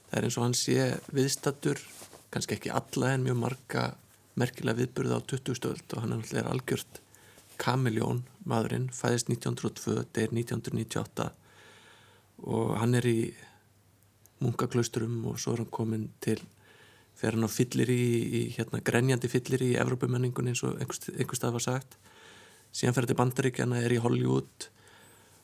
[0.09, 1.79] Það er eins og hann sé viðstattur,
[2.33, 3.87] kannski ekki alla en mjög marga
[4.37, 7.01] merkilega viðburða á 20 stöld og hann er alltaf algjört
[7.57, 11.31] kamiljón maðurinn, fæðist 1902, deyr 1998
[12.45, 13.19] og hann er í
[14.43, 16.39] munkaklausturum og svo er hann komin til
[17.17, 21.55] fer hann á fyllir í, í hérna, grenjandi fyllir í Evrópumenningun eins og einhver, stað
[21.55, 21.97] var sagt.
[22.75, 24.67] Síðan fer til Bandaríkjana, er í Hollywood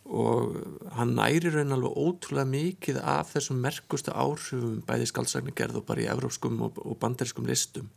[0.03, 0.57] og
[0.97, 6.09] hann næri raun alveg ótrúlega mikið af þessum merkustu áhrifum bæði skaldsagnigerð og bara í
[6.11, 7.87] evrópskum og, og bandarískum listum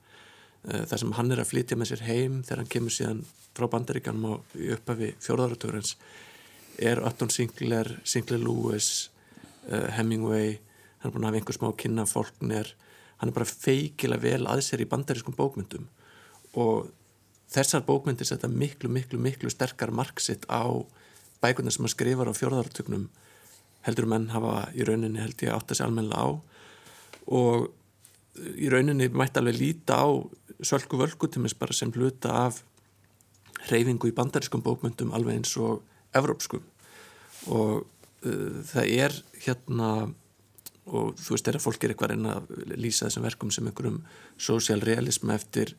[0.67, 3.25] þar sem hann er að flytja með sér heim þegar hann kemur síðan
[3.57, 5.95] frá bandaríkanum og upphafi fjórðáratúrens
[6.83, 9.09] er Upton Sinclair, Sinclair Lewis
[9.71, 10.57] uh, Hemingway
[11.01, 12.73] hann er búin að hafa einhver smá kynna fólknir
[13.21, 15.87] hann er bara feikilega vel að sér í bandarískum bókmyndum
[16.59, 16.91] og
[17.53, 20.67] þessar bókmyndir setja miklu, miklu, miklu sterkar marksitt á
[21.43, 23.07] bækuna sem hann skrifar á fjórðáratögnum
[23.87, 26.29] heldur menn hafa í rauninni held ég átt að sé almenna á.
[27.31, 27.69] Og
[28.57, 30.09] í rauninni mætti alveg líta á
[30.65, 32.63] sölku völku til mér bara sem hluta af
[33.71, 35.83] reyfingu í bandarískum bókmyndum alveg eins og
[36.17, 36.63] evrópskum.
[37.47, 37.87] Og
[38.27, 39.91] uh, það er hérna
[40.87, 43.99] og þú veist þegar fólk er eitthvað reyna að lýsa þessum verkum sem einhverjum
[44.39, 45.75] sósjálrealism eftir,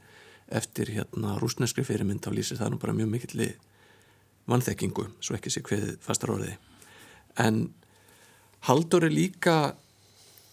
[0.52, 3.48] eftir hérna rúsneskri fyrirmynd þá lýsir það nú bara mjög mikilli
[4.52, 6.58] vannþekkingu svo ekki sé hvað fastar orði.
[7.40, 7.70] En
[8.68, 9.78] Haldur er líka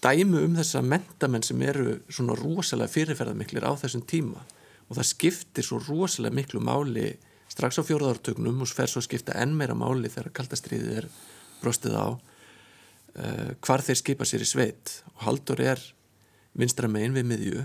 [0.05, 4.43] dæmu um þessa mentamenn sem eru svona rosalega fyrirferðarmiklir á þessum tíma.
[4.89, 7.15] Og það skiptir svo rosalega miklu máli
[7.49, 11.09] strax á fjóruðartögnum og fer svo að skipta enn meira máli þegar kaldastriðið er
[11.63, 14.99] brostið á uh, hvar þeir skipa sér í sveit.
[15.15, 15.83] Og Haldur er
[16.59, 17.65] vinstra megin við miðju.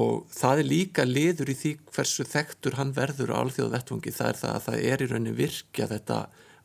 [0.00, 4.32] Og það er líka liður í því hversu þektur hann verður á alþjóðu vettvangi það
[4.32, 6.18] er það að það er í raunin virkja þetta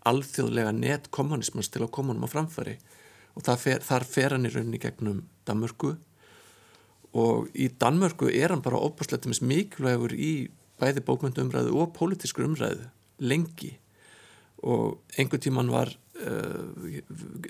[0.06, 2.75] alþjóðlega net kommunismans til að koma hann á framfari
[3.36, 5.95] og fer, þar fer hann í raunin í gegnum Danmörku.
[7.15, 13.76] Og í Danmörku er hann bara óbúrslega mikilvægur í bæði bókmyndu og pólitískur umræðu lengi.
[14.63, 15.91] Og einhver tíman var
[16.26, 17.04] uh,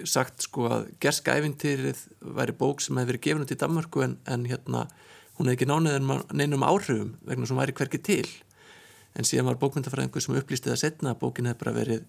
[0.05, 4.17] sagt sko að gerska æfintýrið væri bók sem hefði verið gefin út í Danmörku en,
[4.25, 4.85] en hérna
[5.37, 8.27] hún hefði ekki nániðið neinum áhrifum vegna sem væri hverki til.
[9.15, 12.05] En síðan var bókmyndafræðingu sem upplýsti það setna að bókin hefði bara verið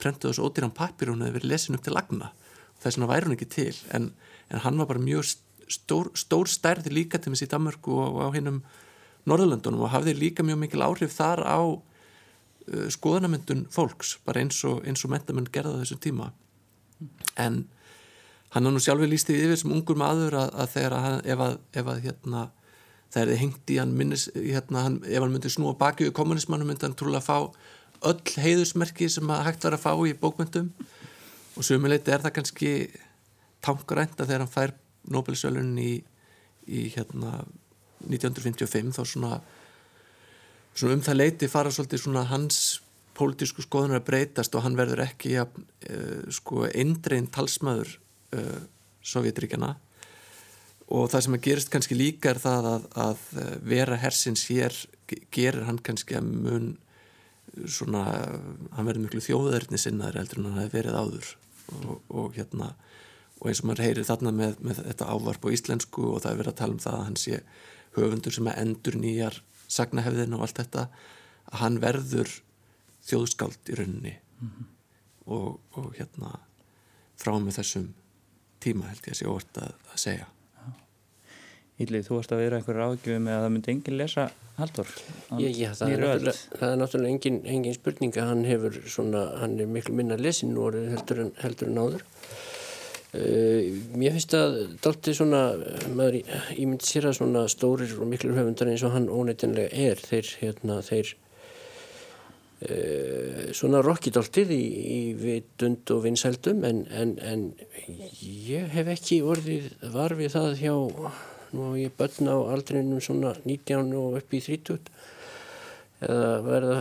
[0.00, 2.32] prentuð ás ódýran pappir og hún hefði verið lesin upp til lagna
[2.80, 3.74] þess vegna væri hún ekki til.
[3.96, 4.10] En,
[4.50, 5.26] en hann var bara mjög
[5.70, 8.62] stór, stór stærði líka til þessi í Danmarku og á hinnum
[9.28, 14.80] Norðurlandunum og hafði líka mjög mikil áhrif þar á uh, skoðanamyndun fólks bara eins og,
[14.80, 16.30] og mentamenn gerða þessu tíma.
[17.36, 17.66] En
[18.54, 21.60] hann har nú sjálfur lístið yfir sem ungur maður að, að þegar að ef að,
[21.76, 22.46] ef að hérna
[23.10, 26.66] er þið hengt í hann minnis hérna, hann, ef hann myndi snúa baki við kommunismannu
[26.66, 27.50] myndi hann trúlega fá
[28.06, 30.70] öll heiðusmerki sem að hægt var að fá í bókmyndum
[31.60, 32.70] og sömuleiti er það kannski
[33.60, 34.76] tankarænta þegar hann fær
[35.12, 35.92] Nobel-sölun í,
[36.68, 37.42] í hérna
[38.06, 39.40] 1955 þá svona,
[40.72, 42.80] svona um það leiti fara svolítið svona hans
[43.16, 47.92] pólitísku skoðunar að breytast og hann verður ekki ja, uh, sko eindrein talsmaður
[48.36, 48.60] uh,
[49.04, 49.74] Sovjetríkjana
[50.90, 54.74] og það sem að gerist kannski líka er það að, að eh, vera hersins hér
[55.30, 56.66] gerir hann kannski að mun
[57.70, 58.02] svona,
[58.74, 61.30] hann verður miklu þjóðverðni sinnaður eldur en hann hefði verið áður
[61.78, 62.72] og, og hérna
[63.40, 66.40] og eins og maður heyrir þarna með, með þetta ávarp á íslensku og það er
[66.42, 67.40] verið að tala um það að hann sé
[67.96, 69.38] höfundur sem að endur nýjar
[69.70, 70.84] sagnahefðin og allt þetta
[71.50, 72.34] að hann verður
[73.08, 74.68] þjóðskald í rauninni mm -hmm.
[75.36, 76.34] og, og hérna
[77.20, 77.88] frá með þessum
[78.60, 80.28] tíma held ég að sé orð að, að segja
[81.80, 84.24] Ílið, þú varst að vera einhverju ágjöfum með að það myndi enginn lesa
[84.60, 84.88] Haldur
[85.40, 90.18] Já, já það, er náttúrulega, engin, engin spurninga hann hefur svona, hann er miklu minna
[90.20, 92.04] lesin nú heldur en, heldur en áður.
[93.10, 95.40] Uh, Mér finnst að dalti svona,
[95.96, 96.20] maður
[96.60, 100.78] ímynd sér að svona stórir og miklu höfundar eins og hann óneitinlega er þeir, hérna,
[100.86, 101.14] þeir
[102.68, 104.62] uh, svona rokkidáltið í,
[105.00, 107.48] í vitund og vinsældum en, en, en
[108.20, 110.74] ég hef ekki orðið varfið það hjá
[111.54, 114.92] nú á ég börn á aldrinum svona 19 og upp í 30
[116.00, 116.76] eða verða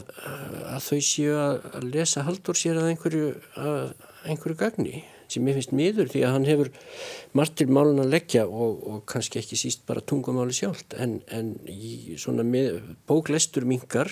[0.71, 3.81] að þau séu að lesa haldur sér að einhverju, að
[4.29, 6.69] einhverju gagni sem ég finnst miður því að hann hefur
[7.37, 11.53] margt til málun að leggja og, og kannski ekki síst bara tungumáli sjálf en, en
[11.69, 12.79] í svona með,
[13.09, 14.09] bóklestur mingar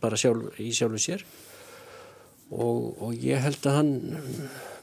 [0.00, 1.24] bara sjálf, í sjálfu sér.
[2.54, 3.92] Og, og ég held að hann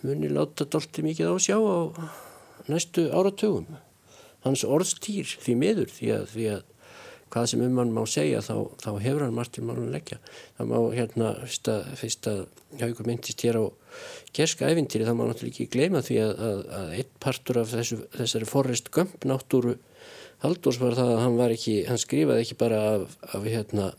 [0.01, 1.79] muni láta dolti mikið á sjá á
[2.67, 3.69] næstu áratögum
[4.45, 6.61] hans orðstýr því miður því að, því að
[7.31, 10.17] hvað sem um hann má segja þá, þá hefur hann margt til málun leggja.
[10.57, 12.41] Það má hérna fyrst að, fyrst að
[12.81, 13.65] haugur myndist hér á
[14.35, 18.01] gerska æfintýri það má náttúrulega ekki gleyma því að, að, að einn partur af þessu,
[18.17, 19.77] þessari forrest gömp náttúru
[20.41, 23.91] Haldurs var það að hann var ekki hann skrifaði ekki bara af, af hérna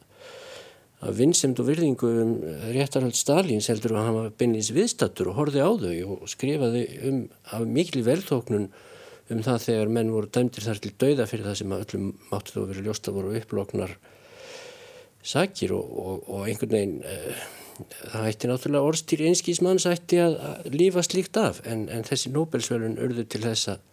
[1.02, 2.32] að vinnsemd og virðingu um
[2.74, 7.20] réttarhald Stalins heldur að hann var beinleins viðstattur og horfið á þau og skrifaði um
[7.54, 8.68] af miklu velþóknun
[9.32, 12.60] um það þegar menn voru dæmdir þar til dauða fyrir það sem öllum máttu þó
[12.70, 13.96] verið ljósta voru upploknar
[15.22, 17.46] sakir og, og, og einhvern veginn uh,
[18.12, 22.98] það hætti náttúrulega orðstýr einskísmanns hætti að, að lífa slíkt af en, en þessi Nobelsvölun
[23.00, 23.88] urður til þess að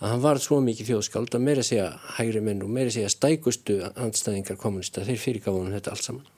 [0.00, 3.78] að hann var svo mikið þjóðskáld að meira segja hægri menn og meira segja stækustu
[3.94, 6.30] andstæðingar kommunista, þeir fyrirgáðunum þetta allt saman.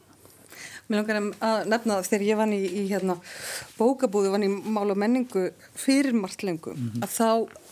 [0.87, 3.17] Mér langar að nefna það þegar ég vann í, í hérna,
[3.79, 7.03] bókabúðu, vann í mál og menningu fyrir margt lengum, mm -hmm.
[7.03, 7.65] að þá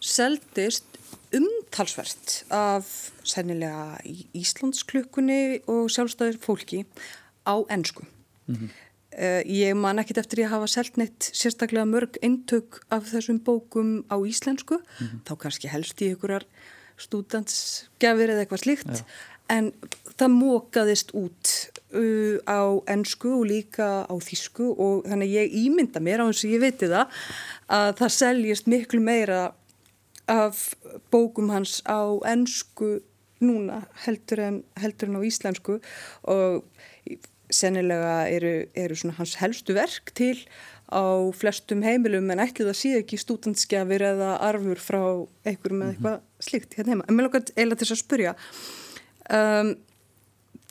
[0.00, 0.98] seldist
[1.34, 2.88] umtalsvert af
[3.26, 3.98] sennilega
[4.36, 6.84] Íslandsklukkunni og sjálfstæður fólki
[7.44, 8.04] á ennsku.
[8.46, 8.68] Mm -hmm.
[9.18, 14.04] uh, ég man ekkit eftir ég hafa selgt neitt sérstaklega mörg eintök af þessum bókum
[14.10, 15.20] á íslensku, mm -hmm.
[15.28, 16.44] þá kannski helst í einhverjar
[16.96, 19.04] stúdansgefir eða eitthvað slikt, Já.
[19.48, 19.72] en
[20.18, 26.20] það mókaðist út uh, á ennsku og líka á þísku og þannig ég ímynda mér
[26.20, 27.06] á þess að ég viti það
[27.68, 29.52] að það seljist miklu meira
[30.28, 30.74] af
[31.12, 32.98] bókum hans á ennsku
[33.40, 35.78] núna heldur en, heldur en á íslensku
[36.26, 36.64] og
[37.54, 40.36] sennilega eru, eru hans helstu verk til
[40.88, 41.04] á
[41.36, 45.02] flestum heimilum en ætlið að sé ekki stúdentskjafir eða arfur frá
[45.44, 47.08] einhverjum eða eitthvað slíkt hérna heima.
[47.08, 48.34] En mér lókar eiginlega til að spurja,
[49.38, 49.74] um,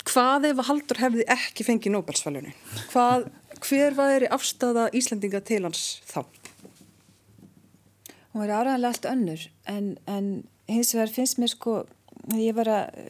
[0.07, 2.55] hvað ef að Haldur hefði ekki fengið Nobelsfælunni?
[2.93, 6.21] Hver var þeirri afstafa Íslandinga til hans þá?
[8.37, 10.25] Hún var áræðanlega allt önnur en, en
[10.69, 11.79] hins vegar finnst mér sko,
[12.37, 13.01] ég var að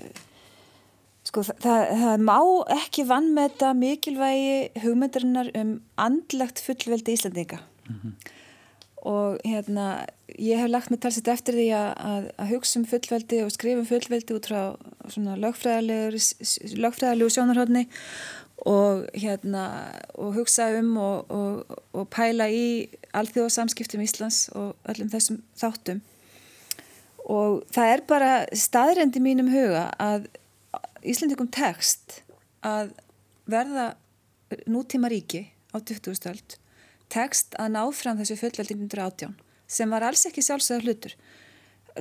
[1.27, 2.37] Sko það, það má
[2.71, 8.13] ekki vann með þetta mikilvægi hugmyndarinnar um andlagt fullveldi Íslandinga mm -hmm.
[9.11, 10.05] og hérna
[10.39, 13.79] ég hef lagt mig talsett eftir því að, að, að hugsa um fullveldi og skrifa
[13.83, 14.61] um fullveldi út frá
[15.11, 17.87] svona lögfræðilegu sjónarhóðni
[18.65, 19.63] og hérna
[20.17, 26.01] og hugsa um og, og, og pæla í alþjóðsamskiptum Íslands og öllum þessum þáttum
[27.27, 30.29] og það er bara staðrendi mínum huga að
[31.07, 32.21] Íslandikum tekst
[32.65, 32.95] að
[33.47, 33.91] verða
[34.67, 36.17] nútíma ríki á 20.
[36.17, 36.57] stöld
[37.13, 39.35] tekst að ná fram þessu fullveldi 1918
[39.67, 41.13] sem var alls ekki sjálfsögða hlutur.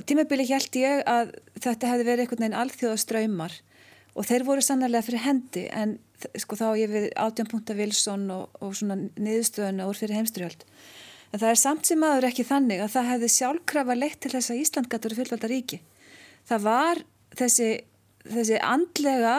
[0.07, 3.55] Tímabili held ég að þetta hefði verið einhvern veginn alþjóða ströymar
[4.17, 5.97] og þeir voru sannarlega fyrir hendi en
[6.41, 7.49] sko þá ég við 18.
[7.51, 10.65] punta Wilson og, og svona niðurstöðuna úr fyrir heimstyrjöld.
[11.33, 14.53] En það er samt sem aður ekki þannig að það hefði sjálfkrafa leitt til þess
[14.53, 15.79] að Ísland gæti verið fullvelda ríki.
[16.47, 17.03] Það var
[17.37, 17.69] þessi
[18.27, 19.35] þessi andlega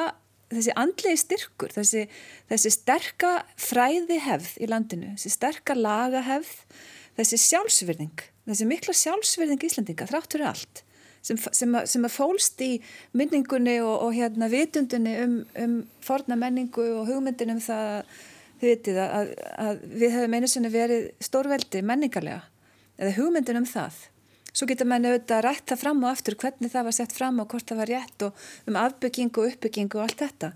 [0.49, 2.07] þessi andlegi styrkur þessi,
[2.49, 6.55] þessi sterka fræði hefð í landinu, þessi sterka laga hefð
[7.19, 10.83] þessi sjálfsverðing þessi mikla sjálfsverðing Íslandinga þráttur er allt
[11.23, 12.73] sem, sem, að, sem að fólst í
[13.17, 18.13] mynningunni og, og hérna vitundinni um, um forna menningu og hugmyndin um það
[18.63, 22.43] vitið, að, að við hefum einu sinni verið stórveldi menningarlega
[22.99, 24.07] eða hugmyndin um það
[24.59, 27.53] Svo getur mann auðvitað rætt það fram og aftur hvernig það var sett fram og
[27.53, 30.51] hvort það var rétt og um afbyggingu og uppbyggingu og allt þetta.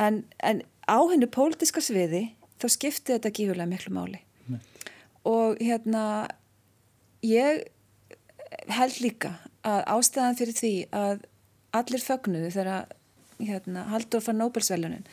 [0.00, 2.22] En, en á hennu pólitiska sviði
[2.62, 4.22] þá skipti þetta gífurlega miklu máli.
[4.48, 4.60] Nei.
[5.28, 6.04] Og hérna
[7.26, 7.66] ég
[8.72, 9.34] held líka
[9.66, 11.26] að ástæðan fyrir því að
[11.76, 12.86] allir fögnuðu þegar
[13.42, 15.04] hérna, Haldur far Nobelsvelunin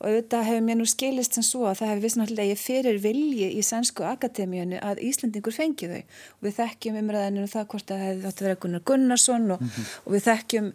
[0.00, 3.64] og auðvitað hefur mér nú skilist sem svo að það hefur vissnáttúrulega fyrir vilji í
[3.64, 6.00] Sænsku Akademíunu að Íslandingur fengi þau.
[6.38, 9.60] Og við þekkjum umræðinu um það hvort það hefði þátt að vera Gunnar Gunnarsson og,
[9.60, 9.90] mm -hmm.
[10.04, 10.70] og við þekkjum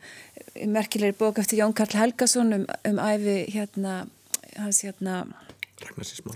[0.77, 3.95] merkilegri bók eftir Jón Karl Helgason um, um æfi hérna
[4.57, 5.25] hans hérna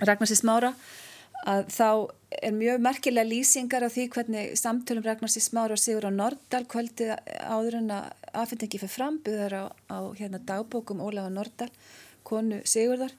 [0.01, 0.73] Ragnarsi Smára
[1.45, 1.89] að þá
[2.29, 7.09] er mjög merkilega lýsingar af því hvernig samtölum Ragnarsi Smára og Sigur á Nordal kvöldi
[7.41, 11.71] áður en að aðfendingi fyrir frambyðar á, á hérna dagbókum Ólafa Nordal
[12.27, 13.15] konu Sigurðar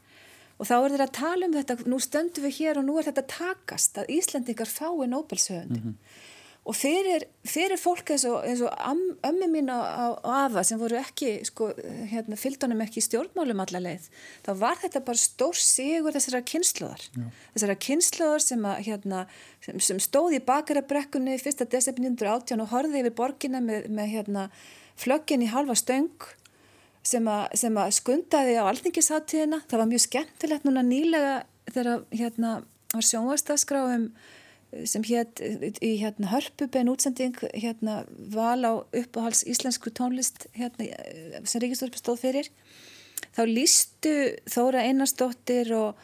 [0.61, 3.09] og þá er þeir að tala um þetta, nú stöndum við hér og nú er
[3.09, 5.95] þetta takast að Íslandingar fái Nobelsöfund mm -hmm.
[6.71, 11.01] Og fyrir, fyrir fólk eins og, eins og am, ömmi mín á AFA sem voru
[11.01, 11.73] ekki, sko,
[12.13, 14.07] hérna, fylgdunum ekki í stjórnmálum allar leið,
[14.47, 17.07] þá var þetta bara stór sigur þessara kynnslóðar
[17.57, 19.25] þessara kynnslóðar sem, að, hérna,
[19.67, 21.65] sem, sem stóði í bakarabrekkunni 1.
[21.67, 24.49] desember 1918 og horfið yfir borginna með, með hérna,
[25.01, 26.29] flöggin í halva stöng
[27.07, 29.63] sem að, sem að skundaði á alþingisháttíðina.
[29.71, 31.39] Það var mjög skemmtilegt núna nýlega
[31.71, 32.51] þegar hérna
[32.93, 34.11] var sjónvastaskráum
[34.87, 35.41] sem hétt
[35.83, 40.87] í hérna hörpubein útsending hérna val á uppáhals íslensku tónlist hérna
[41.45, 42.51] sem Ríkisdórfi stóð fyrir.
[43.35, 44.15] Þá lístu
[44.51, 45.99] Þóra Einarsdóttir og,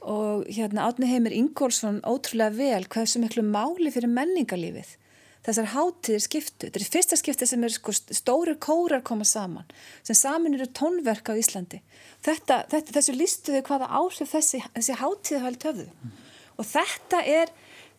[0.00, 4.96] og hérna Átni Heimir Ingólfsson ótrúlega vel hvað sem miklu máli fyrir menningarlífið
[5.42, 6.68] þessar hátíðir skiptu.
[6.68, 9.66] Þetta er fyrsta skipti sem er sko stóri kórar koma saman
[10.06, 11.82] sem saman eru tónverk á Íslandi.
[12.22, 15.88] Þetta, þetta, þessu listuðu hvaða áhrif þessi, þessi hátíði hafði töfðu
[16.60, 17.52] og þetta er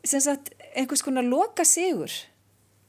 [0.04, 2.12] sagt, einhvers konar loka sigur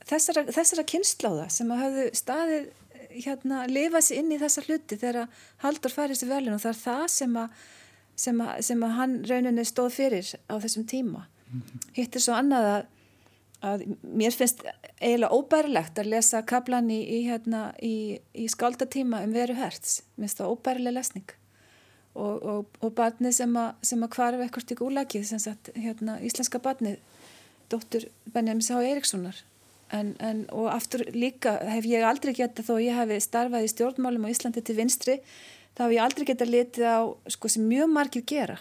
[0.09, 2.73] þessara, þessara kynnslóða sem hafðu staðið
[3.15, 5.29] hérna, lifað sér inn í þessa hluti þegar
[5.63, 7.63] Haldur farið sér velin og það er það sem að,
[8.25, 11.29] sem að, sem að hann rauninni stóð fyrir á þessum tíma.
[11.53, 11.87] Mm.
[11.95, 12.91] Hitt er svo annað að
[13.65, 14.61] að mér finnst
[14.99, 20.29] eiginlega óbærilegt að lesa kablan í, í, hérna, í, í skáldatíma um veru herts, mér
[20.29, 21.35] finnst það óbærileg lesning
[22.15, 26.21] og, og, og barni sem að, sem að kvarf ekkert í gúlagið sem sagt hérna,
[26.23, 26.97] íslenska barni
[27.73, 29.41] dóttur Benjamin Sá Erikssonar
[29.95, 34.29] en, en, og aftur líka hef ég aldrei geta þó ég hefi starfað í stjórnmálum
[34.29, 35.19] á Íslandi til vinstri
[35.75, 36.99] þá hef ég aldrei geta litið á
[37.35, 38.61] sko sem mjög margir gera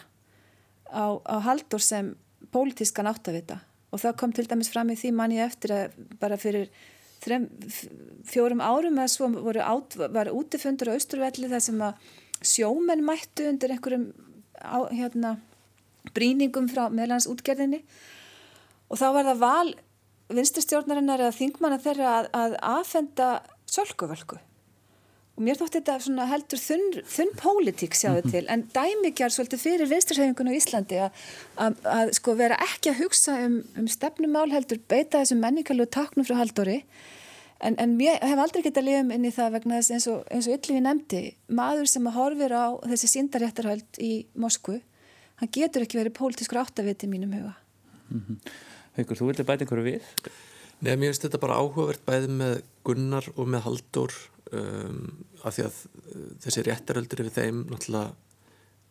[0.93, 2.13] á, á haldur sem
[2.53, 3.59] pólitískan áttavita.
[3.93, 6.69] Og það kom til dæmis fram í því manni eftir að bara fyrir
[7.23, 7.47] þrem,
[8.27, 12.11] fjórum árum eða svo voru át, var útifundur á Östurvelli þar sem að
[12.47, 14.11] sjómenn mættu undir einhverjum
[14.59, 15.37] á, hérna,
[16.13, 17.83] bríningum frá meðlans útgerðinni.
[18.91, 19.75] Og þá var það val
[20.33, 23.29] vinsturstjórnarinnar eða þingmanna þeirra að, að aðfenda
[23.69, 24.39] sölkuvölku.
[25.33, 28.33] Og mér þótti þetta svona heldur þunn, þunn pólitík sjáðu mhm.
[28.35, 33.57] til en dæmikjar svolítið fyrir vinsturhauðingun á Íslandi að sko vera ekki að hugsa um,
[33.79, 36.83] um stefnumál heldur beita þessum menningarlegu taknum frá haldóri
[37.63, 40.47] en, en ég hef aldrei getað liðum inn í það vegna þess eins og, eins
[40.49, 41.21] og yllir við nefndi
[41.59, 44.79] maður sem að horfir á þessi síndaréttarhald í Moskvu
[45.41, 47.55] hann getur ekki verið pólitískur áttaviti mínum huga
[48.09, 48.53] mm -hmm.
[48.97, 50.01] Haukur, þú vildi bæta einhverju við?
[50.81, 54.13] Nei, mér finnst þetta bara áhugavert bæði með Gunnar og með Haldur
[54.51, 55.75] um, af því að
[56.15, 58.13] uh, þessi réttaröldur yfir þeim náttúrulega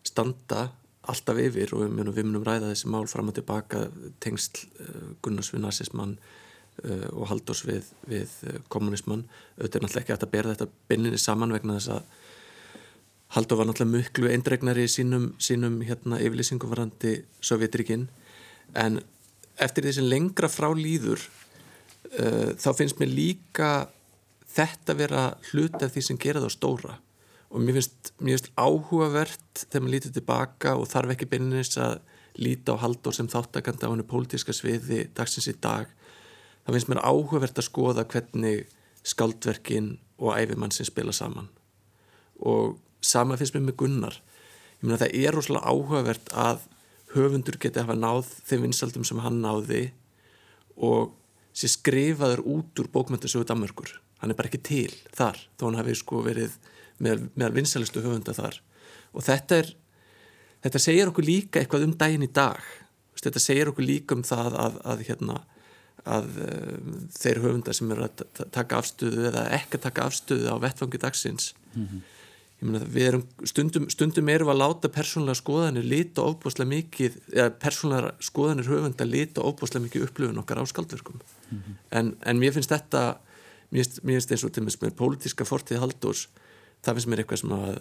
[0.02, 0.70] standa
[1.02, 5.14] alltaf yfir og við munum, við munum ræða þessi mál fram og tilbaka tengsl uh,
[5.22, 6.42] Gunnars við nazismann uh,
[7.14, 9.24] og Haldurs við, við uh, kommunismann
[9.56, 12.20] auðvitað er náttúrulega ekki að bera þetta bynninni saman vegna þess að
[13.32, 18.10] Haldur var náttúrulega mjög eindregnari í sínum, sínum hérna, yfirlýsingum varandi Sovjetrikinn
[18.76, 18.98] en
[19.56, 21.22] eftir því sem lengra frá líður
[22.18, 23.70] uh, þá finnst mér líka
[24.52, 26.98] þetta vera hluti af því sem gera það stóra.
[27.52, 32.00] Og mér finnst, mér finnst áhugavert þegar maður lítið tilbaka og þarf ekki beinins að
[32.40, 35.88] líta á haldur sem þáttakanda á hennu pólitíska sviði dagsins í dag
[36.64, 38.66] þá finnst mér áhugavert að skoða hvernig
[39.06, 41.48] skaldverkin og æfimann sem spila saman.
[42.38, 44.20] Og sama finnst mér með Gunnar.
[44.78, 46.68] Ég meina það er rosalega áhugavert að
[47.16, 49.82] höfundur geti að hafa náð þeim vinsaldum sem hann náði
[50.76, 51.12] og
[51.52, 55.96] sé skrifaður út úr bókmyndasögu Danmörkur hann er bara ekki til þar þó hann hafi
[55.98, 56.54] sko verið
[57.02, 58.60] meðal, meðal vinsalistu höfunda þar.
[59.12, 59.72] Og þetta er
[60.62, 62.62] þetta segir okkur líka eitthvað um daginn í dag.
[63.22, 65.36] Þetta segir okkur líka um það að, að, hérna,
[66.08, 68.24] að um, þeir höfunda sem eru að
[68.54, 72.00] taka afstöðu eða ekki að taka afstöðu á vettfangi dagsins mm -hmm.
[72.58, 77.50] ég meina við erum stundum, stundum erum að láta persónulega skoðanir lita ofbúslega mikið eða
[77.50, 81.74] persónulega skoðanir höfunda lita ofbúslega mikið upplöfun okkar á skaldverkum mm -hmm.
[81.90, 83.18] en, en mér finnst þetta
[83.70, 86.28] mér finnst eins og til með pólitíska fortið haldurs,
[86.84, 87.78] það finnst mér eitthvað sem að,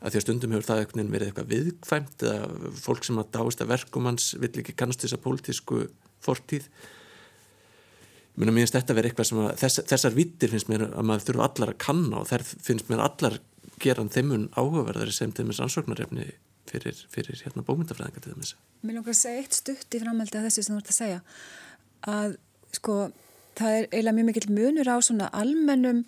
[0.00, 3.64] að því að stundum hefur það eitthvað verið eitthvað viðkvæmt eða fólk sem að dáist
[3.64, 5.88] að verkum hans vill ekki kannast þessa pólitísku
[6.20, 6.68] fortið
[8.34, 11.48] mér finnst þetta verið eitthvað sem að þess, þessar vittir finnst mér að maður þurfa
[11.48, 13.38] allar að kanna og þær finnst mér allar
[13.82, 16.26] geran þeimun áhugaverðari sem þeim er ansvögnarefni
[16.70, 20.48] fyrir, fyrir hérna bómyndafræðingar til þess Mér langar að segja eitt stutt í framhælti að
[20.48, 21.20] þessu sem þú ert að segja.
[22.14, 22.34] Að
[22.74, 22.96] sko
[23.58, 26.02] það er eiginlega mjög mikill munur á svona almennum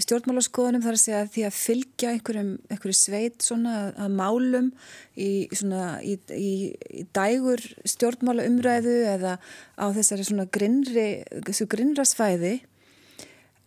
[0.00, 4.70] stjórnmálaskoðunum þar að segja því að fylgja einhverjum, einhverju sveit svona að málum
[5.16, 9.36] í, svona, í, í, í dægur stjórnmála umræðu eða
[9.76, 11.08] á þessari svona grinnri,
[11.46, 12.56] þessu grinnra svæði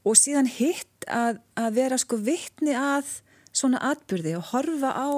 [0.08, 3.20] og síðan hitt að, að vera sko vittni að
[3.56, 5.10] svona atbyrði og horfa á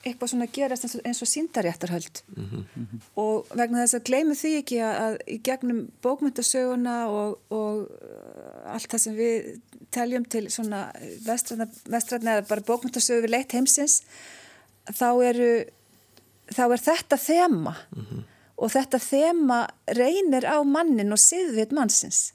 [0.00, 3.00] eitthvað svona gerast eins og, eins og síndaréttarhöld mm -hmm.
[3.20, 8.72] og vegna þess að gleimu því ekki að, að í gegnum bókmyndasöguna og, og uh,
[8.74, 10.92] allt það sem við teljum til svona
[11.26, 14.02] vestræðna eða bara bókmyndasögu við leitt heimsins
[14.88, 15.64] þá eru
[16.54, 18.22] þá er þetta þema mm -hmm.
[18.56, 22.32] og þetta þema reynir á mannin og siðvit mannsins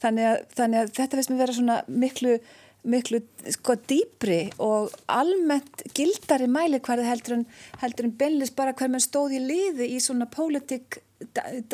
[0.00, 2.38] þannig að, þannig að þetta veist mér vera svona miklu
[2.82, 3.20] miklu
[3.54, 7.46] sko dýpri og almennt gildari mæli hverði heldur en,
[7.82, 10.98] heldur en beinlis bara hver mann stóð í liði í svona pólitík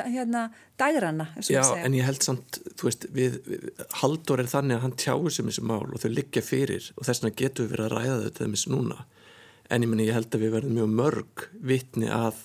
[0.05, 0.49] hérna
[0.79, 3.71] dægrana Já en ég held samt þú veist við, við
[4.03, 7.23] haldur er þannig að hann tjáur sem þessi mál og þau liggja fyrir og þess
[7.23, 8.99] vegna getur við verið að ræða þetta þeim þessi núna.
[9.69, 12.45] En ég menni ég held að við verðum mjög mörg vitni að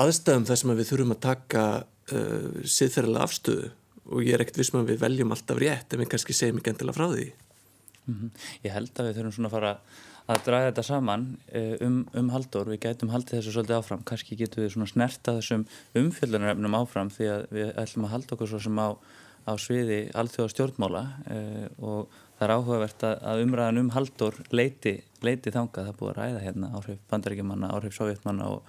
[0.00, 3.70] aðstæðum þess að við þurfum að taka uh, siðferðilega afstöðu
[4.10, 6.72] og ég er ekkert vissum að við veljum alltaf rétt en við kannski segjum ekki
[6.72, 7.28] endilega frá því.
[8.06, 8.30] Mm -hmm.
[8.64, 9.74] Ég held að við þurfum svona að fara
[10.30, 14.38] að draga þetta saman eh, um, um haldur, við gætum haldið þessu svolítið áfram, kannski
[14.38, 15.66] getum við svona snerta þessum
[15.98, 18.88] umfjöldunarefnum áfram því að við ætlum að halda okkur svo sem á,
[19.50, 25.54] á sviði allþjóða stjórnmála eh, og það er áhugavert að, umræðan um haldur leiti, leiti
[25.54, 28.62] þanga, það búið að ræða hérna áhrif bandaríkjumanna, áhrif sovjetmanna og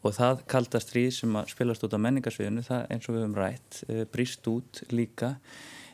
[0.00, 3.80] og það kalda stríð sem spilast út á menningarsviðinu, það eins og við höfum rætt
[3.84, 5.34] e, brist út líka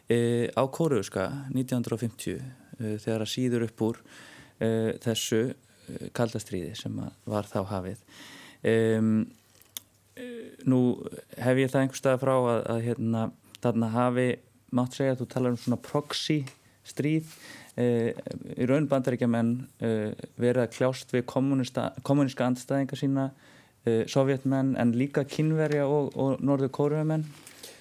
[0.06, 3.98] e, á Kóruðuska 1950 e, þegar að síður upp úr
[4.62, 4.68] e,
[5.02, 8.04] þessu e, kalda stríði sem var þá hafið.
[8.62, 8.76] E,
[10.70, 10.80] nú
[11.42, 13.24] hef ég það einhver stað frá að, að hérna,
[13.64, 14.28] þarna hafi
[14.76, 16.40] mátt segja að þú talar um svona proxy
[16.86, 17.34] stríð
[17.76, 19.50] í raun bandaríkjaman
[20.40, 23.26] verið að kljást við kommuníska andstæðinga sína
[24.10, 27.26] sovjetmenn en líka kynverja og, og norðu kóruumenn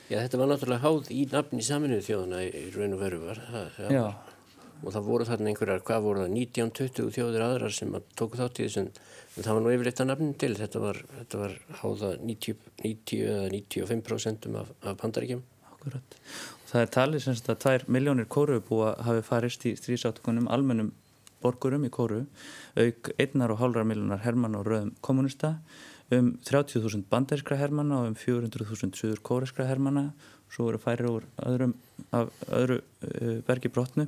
[0.06, 4.10] Já, þetta var náttúrulega háð í nafni saminuðu þjóðuna í raun og veru var það,
[4.84, 8.60] og það voru þarna einhverjar, hvað voru það 19-20 þjóðir aðrar sem að tóku þátt
[8.60, 8.92] í þessum,
[9.34, 10.52] en það var nú yfirleitt að nafnin til.
[10.60, 15.42] Þetta var, þetta var háða 90, 90 eða 95% af, af pandaríkjum
[15.72, 16.20] Akkurat.
[16.62, 20.94] Og það er talið semst að tvær miljónir kóruubúa hafi farist í strísátökunum almennum
[21.42, 22.24] borgurum í kóru
[22.78, 25.56] auk einnar og hálfra miljónar hermann og röðum kommunista
[26.14, 30.12] um 30.000 banderskra hermanna og um 400.000 suður kóriskra hermanna
[30.54, 31.74] svo eru færi úr öðrum,
[32.16, 34.06] af öðru uh, bergi brotnu.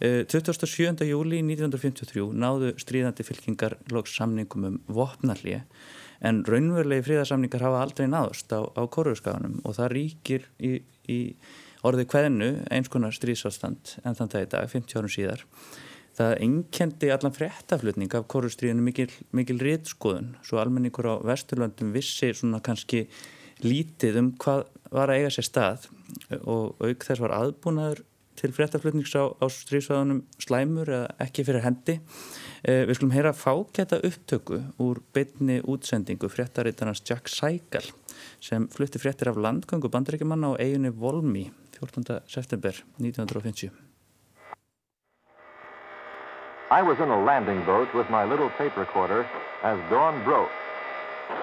[0.00, 1.06] Uh, 27.
[1.08, 5.64] júli 1953 náðu stríðandi fylkingar loks samningum um vopnallið
[6.20, 10.76] en raunverulegi fríðarsamningar hafa aldrei náðust á, á korurskaganum og það ríkir í,
[11.08, 11.20] í
[11.86, 15.46] orðið hvernu eins konar stríðsástand en þann dag í dag, 50 árum síðar.
[16.20, 22.60] Það enkendi allan fréttaflutning af korurstríðinu mikil, mikil rétskoðun svo almenningur á Vesturlöndum vissi svona
[22.60, 23.06] kannski
[23.64, 25.88] lítið um hvað var að eiga sér stað
[26.42, 28.04] og auk þess var aðbúnaður
[28.36, 31.98] til fréttaflutnings á, á stríðsvæðunum slæmur eða ekki fyrir hendi.
[32.64, 37.88] Eh, við skulum heyra fákjata upptöku úr bytni útsendingu fréttarítarnas Jack Seigel
[38.44, 41.48] sem flutti fréttir af landgöngu bandaríkjumanna á eiginni Volmi
[41.80, 42.20] 14.
[42.28, 43.89] september 1950.
[46.70, 49.26] I was in a landing boat with my little tape recorder
[49.64, 50.50] as dawn broke.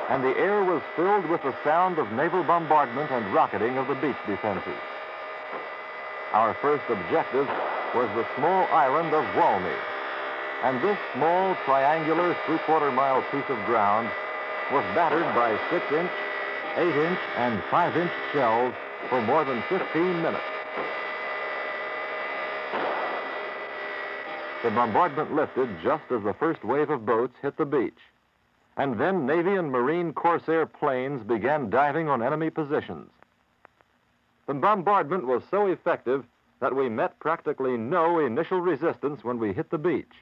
[0.10, 3.96] and the air was filled with the sound of naval bombardment and rocketing of the
[3.96, 4.80] beach defenses.
[6.34, 7.48] Our first objective
[7.96, 9.76] was the small island of Walmy,
[10.64, 14.10] and this small triangular three-quarter mile piece of ground
[14.72, 16.12] was battered by 6-inch,
[16.76, 18.74] 8-inch, and 5-inch shells
[19.10, 20.57] for more than 15 minutes.
[24.64, 28.00] The bombardment lifted just as the first wave of boats hit the beach.
[28.76, 33.10] And then Navy and Marine Corsair planes began diving on enemy positions.
[34.48, 36.26] The bombardment was so effective
[36.60, 40.14] that we met practically no initial resistance when we hit the beach.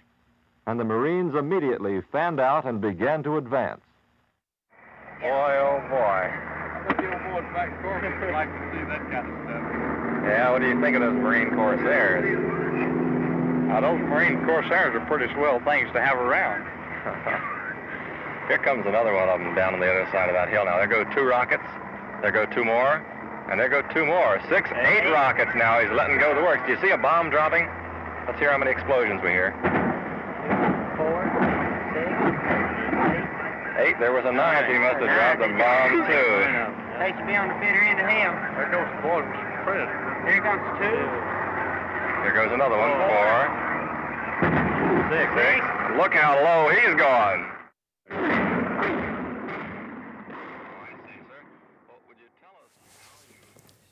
[0.68, 3.82] And the Marines immediately fanned out and began to advance.
[5.22, 6.32] Boy, oh boy.
[8.32, 9.64] like to see that kind of stuff.
[10.26, 12.55] Yeah, what do you think of those Marine Corsairs?
[13.68, 16.64] Now, those Marine Corsairs are pretty swell things to have around.
[18.48, 20.66] Here comes another one of them down on the other side of that hill.
[20.66, 21.66] Now, there go two rockets.
[22.22, 23.02] There go two more.
[23.50, 24.40] And there go two more.
[24.50, 25.82] Six, eight rockets now.
[25.82, 26.62] He's letting go of the works.
[26.66, 27.66] Do you see a bomb dropping?
[28.30, 29.54] Let's hear how many explosions we hear.
[30.98, 31.26] Four,
[31.94, 32.10] six,
[33.18, 33.90] eight.
[33.90, 33.98] Eight.
[33.98, 34.70] There was a ninth.
[34.70, 36.30] He must have dropped a bomb, too.
[37.02, 38.34] They should be on the bitter end of him.
[38.58, 39.90] There goes the boy with Fred.
[40.30, 41.45] Here comes two.
[42.26, 42.94] Here goes another one.
[43.06, 43.38] Four.
[45.14, 45.28] Six.
[45.38, 45.60] Six.
[46.00, 47.42] Look how low he's gone.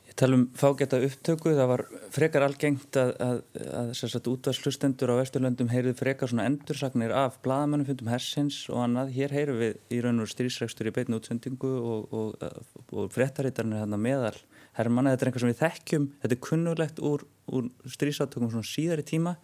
[0.08, 3.38] Ég tala um fágeta upptöku, það var frekar algengt að, að,
[3.78, 9.14] að, að útvarslustendur á Vesturlöndum heyrið frekar svona endursagnir af bladamannum fundum hersins og annað.
[9.14, 12.50] Hér heyrum við í raun og strísregstur í beitnu útsendingu og, og,
[12.94, 14.36] og fréttarítarnir hérna meðal
[14.78, 15.14] herrmanna.
[15.14, 19.38] Þetta er einhvað sem við þekkjum, þetta er kunnulegt úr, úr strísátökum svona síðari tíma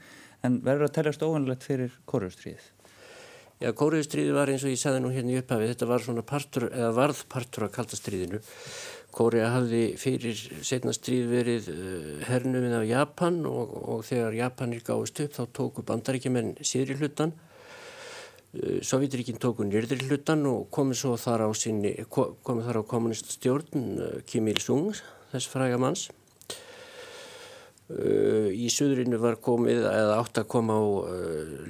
[0.46, 2.68] en verður að teljast óvanlegt fyrir kóruðstríðið.
[3.60, 6.70] Já, kóruðstríðið var eins og ég sagði nú hérna í upphafi, þetta var svona partur,
[6.72, 8.40] eða varð partur af kaldastriðinu
[9.16, 15.22] Kórea hafði fyrir setna stríð verið uh, hernuminn af Japan og, og þegar Japanir gáðist
[15.24, 21.50] upp þá tóku bandaríkjumenn síðri hlutan uh, Sovjetríkinn tóku nýrðri hlutan og komið þar á,
[21.50, 24.94] á kommuniststjórn uh, Kim Il-sung,
[25.34, 26.12] þess fræga manns
[27.90, 30.86] í suðrinu var komið eða átt að koma á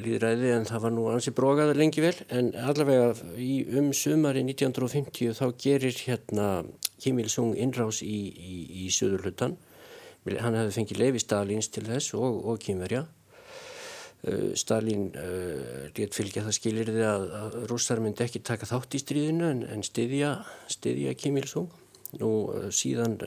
[0.04, 5.38] líðræði en það var nú ansi brókaður lengi vel en allavega í, um sumari 1950
[5.38, 6.50] þá gerir hérna
[7.00, 9.56] Kim Il-sung innrás í, í, í söðurlutan.
[10.28, 13.06] Hann hefði fengið leifi Stalins til þess og, og Kimverja.
[14.20, 15.14] Uh, Stalin
[15.96, 17.30] létt fylgja það skilir þið að,
[17.72, 21.72] rússar myndi ekki taka þátt í stríðinu en, en styðja Kim Il-sung.
[22.18, 23.20] Nú uh, síðan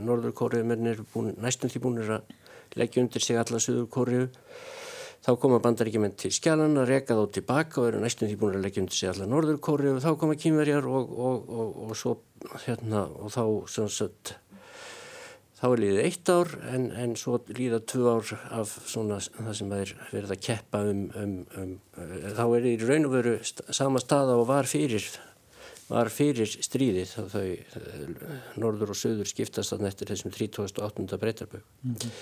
[0.00, 2.22] Norður Kóriðumenn er búin, næstum því búin að
[2.78, 4.30] leggja undir sig alla Suður Kóriðu
[5.20, 8.66] þá koma bandaríkjumenn til skjálan að reka þá tilbaka og eru næstum því búin að
[8.66, 12.14] leggja til sig alla norðurkóri og þá koma kýmverjar og, og, og, og svo
[12.64, 13.42] hérna og þá
[13.92, 14.34] sagt,
[15.60, 18.32] þá er líðið eitt ár en, en svo líða tvö ár
[18.62, 21.74] af svona það sem er verið að keppa um, um, um
[22.38, 25.04] þá er í raun og veru sama staða og var fyrir
[25.90, 27.48] var fyrir stríðið þá þau
[28.62, 31.18] norður og söður skiptast þannig eftir þessum 38.
[31.18, 32.12] breytarbög mm -hmm.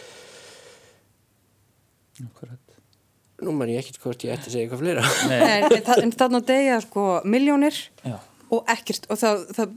[2.28, 2.68] Akkurat
[3.38, 5.02] Nú man ég ekkert hvort ég ætti að segja eitthvað fleira.
[5.30, 7.76] Nei, en, en þannig að degja sko miljónir
[8.50, 9.68] og ekkert og það, það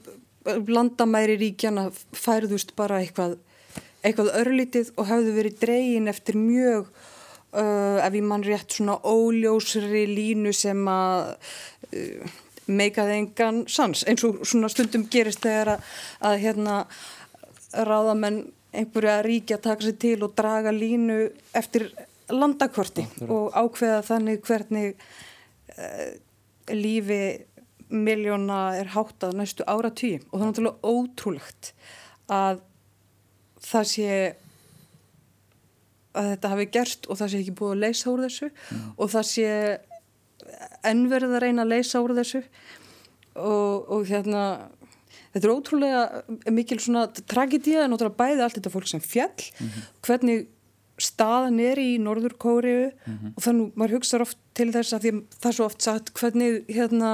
[0.73, 1.83] landamæri ríkjana
[2.17, 3.37] færðust bara eitthvað,
[4.01, 6.89] eitthvað örlítið og hafðu verið dregin eftir mjög,
[7.53, 11.35] uh, ef ég mann rétt, svona óljósri línu sem að
[11.93, 15.91] uh, meikaði engan sans eins og svona stundum gerist þegar að,
[16.30, 16.78] að hérna
[17.72, 21.20] ráðamenn einhverja ríkja taka sér til og draga línu
[21.57, 21.89] eftir
[22.32, 24.93] landakorti og ákveða þannig hvernig
[25.76, 26.12] uh,
[26.72, 27.22] lífi
[27.91, 31.74] miljóna er háttað næstu ára tíu og það er náttúrulega ótrúlegt
[32.32, 32.62] að
[33.62, 34.12] það sé
[36.12, 38.88] að þetta hafi gert og það sé ekki búið að leysa úr þessu mm.
[38.95, 39.49] og það sé
[40.88, 42.43] ennverð að reyna að leysa úr þessu
[43.36, 44.45] og, og hérna
[45.32, 46.02] þetta er ótrúlega
[46.52, 49.86] mikil svona tragedía en ótrúlega bæði allt þetta fólk sem fjall mm -hmm.
[50.08, 50.47] hvernig
[51.02, 53.34] staðan er í Norður Kóriu mm -hmm.
[53.36, 56.64] og þannig maður hugsaður oft til þess að því það er svo oft sagt hvernig
[56.68, 57.12] hérna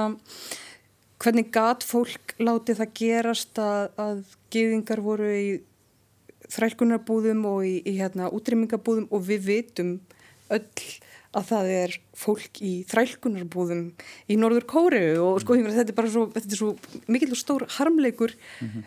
[1.18, 5.60] hvernig gat fólk látið það gerast að, að geðingar voru í
[6.48, 10.00] þrælkunarbúðum og í, í hérna útrymmingabúðum og við vitum
[10.50, 10.64] öll
[11.36, 13.82] að það er fólk í þrælkunarbúðum
[14.32, 15.72] í Norður Kóriu og sko mm.
[15.76, 16.70] þetta er bara svo, þetta er svo
[17.12, 18.84] mikill og stór harmleikur mm -hmm.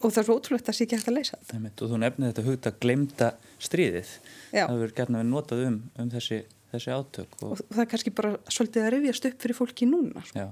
[0.00, 1.84] og það er svo ótrúlegt að það sé ekki hægt að leysa þetta.
[1.84, 4.10] Og þú nefnir þetta hugt að glemta stríðið
[4.52, 4.66] Já.
[4.66, 7.50] það verður gætna að vera notað um, um þessi, þessi átök og...
[7.50, 10.50] og það er kannski bara svolítið að revjast upp fyrir fólki núna sko.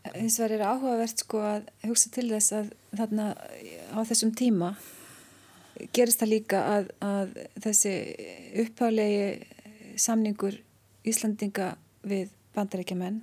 [0.00, 3.36] Þess vegar er áhugavert sko að hugsa til þess að þarna
[3.92, 4.72] á þessum tíma
[5.96, 7.32] gerist það líka að, að
[7.64, 7.94] þessi
[8.64, 10.60] upphálegi samningur
[11.08, 11.74] Íslandinga
[12.06, 13.20] við bandarækjumenn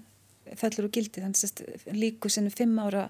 [0.57, 3.07] fellur úr gildi þannig að líku sinu fimm ára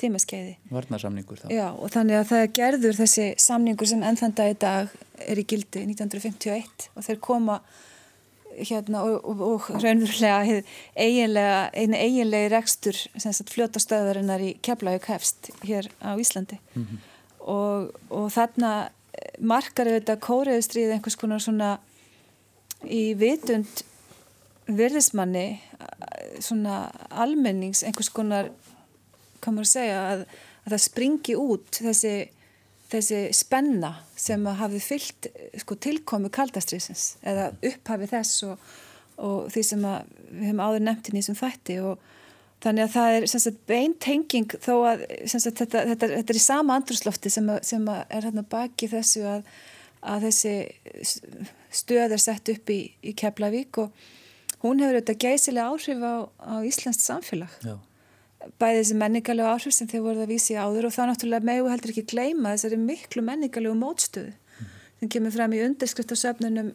[0.00, 0.56] tímaskeiði.
[0.74, 1.48] Varnarsamningur þá.
[1.54, 5.40] Já og þannig að það er gerður þessi samningur sem ennþann dag í dag er
[5.40, 7.60] í gildi 1951 og þeir koma
[8.54, 10.60] hérna og, og, og raunverulega
[10.94, 13.00] eiginlega, einu eiginlegi rekstur
[13.50, 16.60] fljótastöðarinnar í Keflavík hefst hér á Íslandi.
[16.74, 17.13] Mm -hmm
[17.50, 18.74] og, og þarna
[19.44, 21.74] markar auðvitað kóriðustrið einhvers konar svona
[22.84, 23.84] í vitund
[24.64, 25.46] virðismanni
[26.42, 28.50] svona almennings einhvers konar
[29.44, 30.24] komur að segja að,
[30.64, 32.14] að það springi út þessi,
[32.92, 35.28] þessi spenna sem hafi fyllt
[35.60, 38.74] sko, tilkomu kaldastriðsins eða upphafi þess og,
[39.20, 42.10] og því sem við hefum áður nefnt í nýsum þætti og
[42.64, 46.76] Þannig að það er sagt, beintenging þó að sagt, þetta, þetta, þetta er í sama
[46.78, 49.50] andruslofti sem, að, sem að er hérna baki þessu að,
[50.14, 50.54] að þessi
[51.74, 54.06] stöð er sett upp í, í Keflavík og
[54.62, 57.58] hún hefur auðvitað geysilega áhrif á, á Íslands samfélag.
[57.66, 57.76] Já.
[58.60, 61.92] Bæði þessi menningarlegu áhrif sem þeir voruð að vísi áður og þá náttúrulega megu heldur
[61.92, 64.32] ekki gleyma þessari miklu menningarlegu mótstöðu
[65.00, 66.16] sem kemur fram í undirskrift á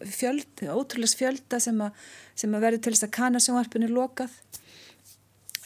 [0.05, 1.95] fjöld, ótrúlega fjölda sem að,
[2.37, 4.33] sem að verður til þess að kanasjónvarpinu lokað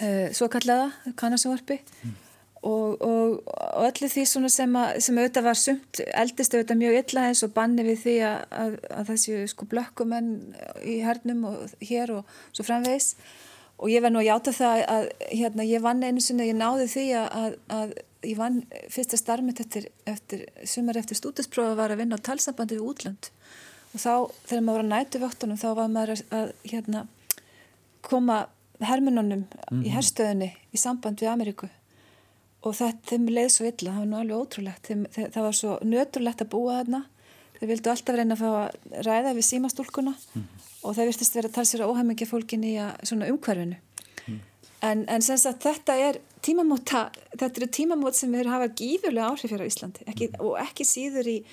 [0.02, 1.80] uh, svo kallaða, kannasjónvarpi.
[2.04, 2.20] Mm.
[2.64, 7.26] og, og, og öllu því sem, að, sem auðvitað var sumt eldist auðvitað mjög illa
[7.30, 10.30] eins og banni við því að, að, að þessi sko blökkumenn
[10.88, 13.16] í hernum og hér og svo framvegs
[13.84, 16.88] og ég verð nú að játa það að hérna, ég vann einu sinni, ég náði
[16.94, 22.26] því að ég vann fyrsta starmit eftir, eftir sumar eftir stúdinsprófa var að vinna á
[22.26, 23.30] talsambandi við útland
[23.94, 24.14] og þá
[24.48, 27.04] þegar maður var að nætu vöktunum þá var maður að hérna,
[28.06, 28.38] koma
[28.80, 29.86] hermununum mm -hmm.
[29.86, 31.70] í herstöðinni í samband við Ameríku
[32.64, 35.58] og það, þeim leið svo illa, það var nú alveg ótrúlegt þeim, þeim, það var
[35.60, 37.02] svo nöturlegt að búa þarna
[37.60, 40.64] þeir vildu alltaf reyna að fá að ræða við símastúlkuna mm -hmm.
[40.84, 43.76] og þeir viltist vera að tala sér óhæmingja fólkin í svona umhverfinu
[44.28, 44.40] mm.
[44.82, 49.50] en, en sem sagt þetta er tímamóta, þetta eru tímamót sem við hafa gífurlega áhrif
[49.52, 50.46] fyrir á Íslandi ekki, mm.
[50.46, 51.44] og ekki síður í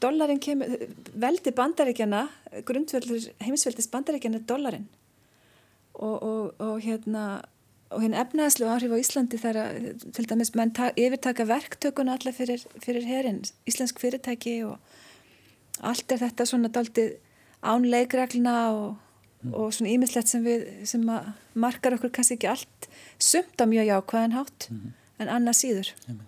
[0.00, 0.66] Dollarin kemur,
[1.12, 2.28] veldi bandaríkjana
[2.64, 4.86] grundvöldur heimsveldis bandaríkjana er dollarin
[6.04, 7.24] og, og, og hérna
[7.94, 9.76] og hérna efnaðslu áhrif á Íslandi þar að
[10.16, 14.78] til dæmis menn yfirtaka verktökuna alla fyrir, fyrir herin íslensk fyrirtæki og
[15.84, 17.16] allt er þetta svona daldið
[17.64, 18.96] ánleikregluna og,
[19.42, 19.54] mm.
[19.54, 21.04] og svona ímislegt sem við sem
[21.54, 22.88] markar okkur kannski ekki allt
[23.18, 24.94] sumt á mjög jákvæðan hátt mm -hmm.
[25.18, 26.22] en annað síður mm.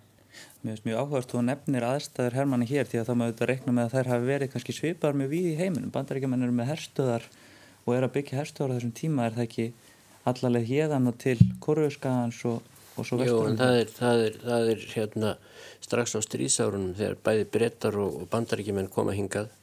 [0.63, 3.73] Mér finnst mjög áhugast og nefnir aðstæður hermanni hér því að þá maður auðvitað rekna
[3.73, 7.23] með að þær hafi verið kannski svipar mjög við í heiminum bandaríkjaman eru með herstöðar
[7.87, 9.67] og er að byggja herstöður á þessum tíma er það ekki
[10.27, 12.57] allarlega hérðan og til korfuskagans og,
[12.97, 13.77] og svo vestur Jó, en það?
[13.79, 15.31] er, það er, það er hérna
[15.85, 19.53] strax á strísárunum þegar bæði brettar og, og bandaríkjumenn koma hingað.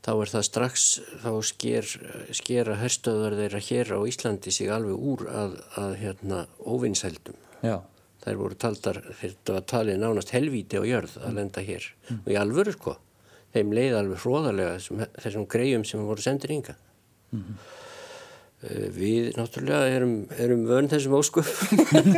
[0.00, 0.86] Þá er það strax
[1.20, 1.88] þá sker,
[2.32, 7.82] skera herstöður þeirra hér á Íslandi sig alveg úr að, að hérna óvinnsældum Já.
[8.20, 11.86] Þær voru taldar, þetta var talið nánast helvíti á jörð að lenda hér.
[12.08, 12.18] Mm.
[12.20, 12.94] og í alvöru sko,
[13.52, 16.76] þeim leið alveg hróðarlega þessum, þessum greiðum sem voru sendir ynga
[17.30, 17.68] Mm -hmm.
[18.96, 21.46] Við náttúrulega erum, erum vönd þessum óskup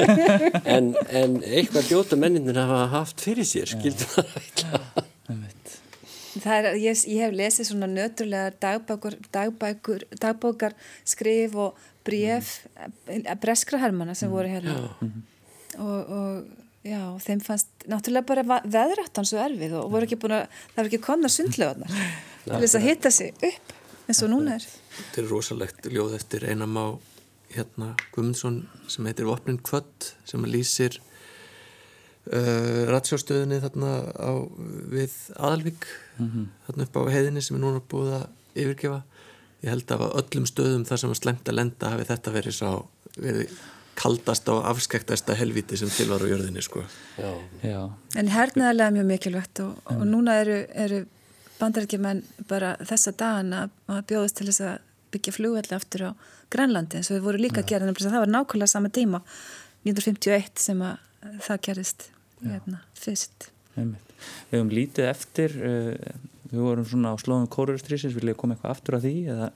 [0.75, 4.33] en, en eitthvað djóta menninir hafa haft fyrir sér, skildur það.
[6.43, 12.67] Það er, ég, ég hef lesið svona nöturlegar dagbækur, dagbækur, dagbókar, skrif og bref,
[13.07, 13.39] mm.
[13.39, 14.35] breskra hermana sem mm.
[14.35, 14.75] voru hérna
[15.79, 20.57] og, og Já, þeim fannst náttúrulega bara veðrættan svo erfið og voru ekki búin að,
[20.73, 21.93] það var ekki komna sundlöðunar
[22.49, 23.71] til þess að hitta sig upp
[24.13, 24.67] eins og núna er.
[24.99, 26.87] Þetta er rosalegt ljóð eftir einam á
[27.53, 30.99] hérna Gumundsson sem heitir Vopnin Kvöld sem lýsir
[32.29, 34.33] uh, ratsjóstöðinni þarna á,
[34.93, 35.89] við Aðalvík
[36.19, 36.49] mm -hmm.
[36.69, 39.03] þarna upp á heiðinni sem er núna búið að yfirgefa.
[39.63, 42.55] Ég held að á öllum stöðum þar sem var slemt að lenda hafi þetta verið
[42.55, 43.49] svo verið
[43.95, 46.85] kaldast á afskektasta helviti sem til var á jörðinni sko.
[47.19, 47.33] Já.
[47.63, 47.81] Já.
[48.17, 51.05] En hernaðarlega mjög mikilvægt og, og núna eru, eru
[51.63, 56.11] bandarækjumenn bara þessa dagana að bjóðast til þess að byggja flugvelli aftur á
[56.53, 59.23] Grænlandi eins og við vorum líka að gera það var nákvæmlega sama tíma
[59.87, 62.09] 1951 sem að það gerist
[62.43, 63.49] hérna, fyrst.
[63.79, 64.13] Einmitt.
[64.51, 66.19] Við höfum lítið eftir uh,
[66.51, 69.49] við vorum svona á slóðum kórurstrísins viljið koma eitthvað aftur á því eða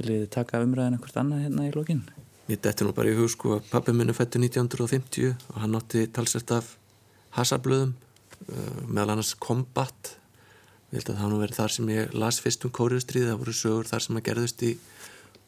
[0.00, 2.02] viljið taka umræðin eitthvað annað hérna í lókinn
[2.48, 5.78] Mér detti nú bara í hug sko að pappi minn er fættu 1950 og hann
[5.78, 6.72] átti talsert af
[7.38, 10.16] hasarblöðum uh, meðal annars Combat
[10.92, 13.54] ég held að það nú verið þar sem ég las fyrst um kóruðustrið, það voru
[13.56, 14.72] sögur þar sem að gerðust í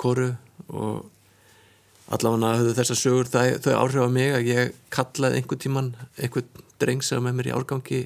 [0.00, 0.30] kóru
[0.72, 5.90] og allavega höfðu þessar sögur það, þau áhrif á mig að ég kallaði einhver tíman,
[6.16, 6.46] einhver
[6.80, 8.00] dreng sem með mér í árgangi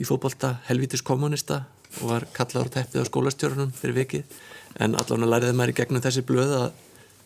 [0.00, 1.64] í fókbalta helvítis kommunista
[2.00, 4.38] og var kallaður teppið á skólastjórnum fyrir vikið.
[4.82, 6.66] En allavega læriði maður í gegnum þessi blöð að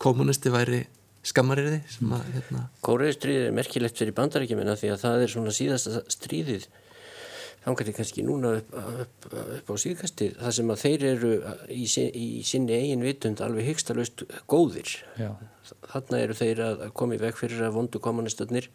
[0.01, 0.83] kommunisti væri
[1.25, 2.67] skammarriði hérna...
[2.85, 6.67] Kóruðustrið er merkilegt fyrir bandarækjumina því að það er svona síðasta stríðið
[7.65, 9.29] þannig kannski núna upp, upp,
[9.59, 11.31] upp á síðkasti það sem að þeir eru
[11.69, 15.33] í, í sinni eigin vitund alveg hygstalust góðir Já.
[15.91, 18.69] þarna eru þeir að koma í veg fyrir að vondu kommunistarnir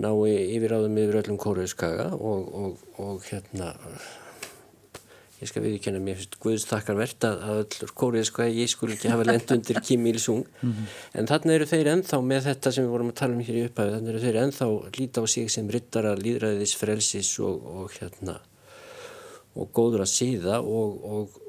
[0.00, 3.74] nái yfiráðum yfir öllum kóruðskaga og, og, og hérna
[5.40, 9.12] ég skal viðkjöna mér fyrst Guðstakkarvert að, að öllur kórið sko að ég skul ekki
[9.12, 10.94] hafa lend undir Kim Il-sung mm -hmm.
[11.20, 13.66] en þannig eru þeir ennþá með þetta sem við vorum að tala um hér í
[13.68, 18.40] upphæðu þannig eru þeir ennþá líta á sig sem rittara líðræðis, frelsis og, og hérna
[19.58, 21.40] og góður að síða og, og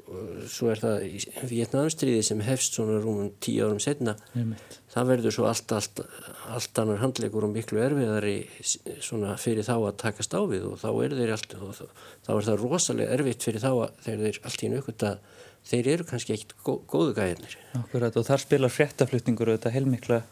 [0.50, 4.78] svo er það í Vietnamstríði sem hefst svona rúmum tíu árum setna Nefnt.
[4.92, 6.02] það verður svo allt, allt,
[6.56, 8.36] allt annar handlegur og miklu erfiðari
[9.02, 12.46] svona fyrir þá að takast á við og þá er þeir allt og þá er
[12.48, 15.40] það rosalega erfitt fyrir þá að þeir eru allt í nökkut að
[15.72, 20.22] þeir eru kannski ekkit gó, góðu gæðinir Akkurat og þar spilar fréttaflutningur og þetta heilmikla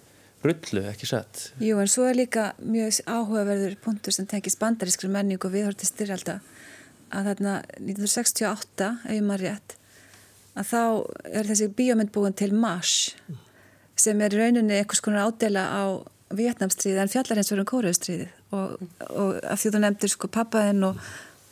[0.44, 1.50] rullu, ekki satt?
[1.60, 6.40] Jú en svo er líka mjög áhugaverður punktur sem tengis bandarískri menning og viðhortist styrjalda
[7.10, 9.76] að þarna 1968 ef ég maður rétt
[10.58, 10.82] að þá
[11.30, 13.12] er þessi bíómynd búin til Mars
[14.00, 15.82] sem er rauninni einhvers konar ádela á
[16.36, 18.76] Vietnamstríði en fjallar hins verður um Kóruðstríði og,
[19.08, 21.00] og af því þú nefndir sko pappaðinn og,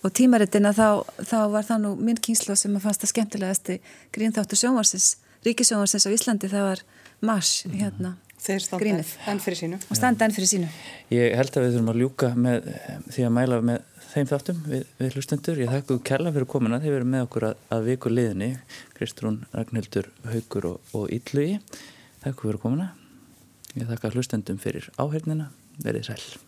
[0.06, 3.80] og tímarittina þá, þá var það nú minn kynslu sem að fannst það skemmtilegasti
[4.14, 5.10] grínþáttur sjónvarsins,
[5.46, 6.86] ríkisjónvarsins á Íslandi það var
[7.26, 9.78] Mars hérna Þeir standa enn fyrir sínu.
[9.90, 10.68] Og standa enn fyrir sínu.
[11.10, 12.68] Ég held að við þurfum að ljúka með
[13.10, 13.80] því að mæla með
[14.12, 15.60] þeim þáttum við, við hlustendur.
[15.64, 16.78] Ég þakku kella fyrir komuna.
[16.82, 18.50] Þeir verið með okkur að, að viku liðni
[18.94, 21.58] Kristrún, Ragnhildur, Haugur og, og Yllugi.
[22.24, 22.90] Þakku fyrir komuna.
[23.76, 25.50] Ég þakka hlustendum fyrir áhengina.
[25.84, 26.47] Verið sæl.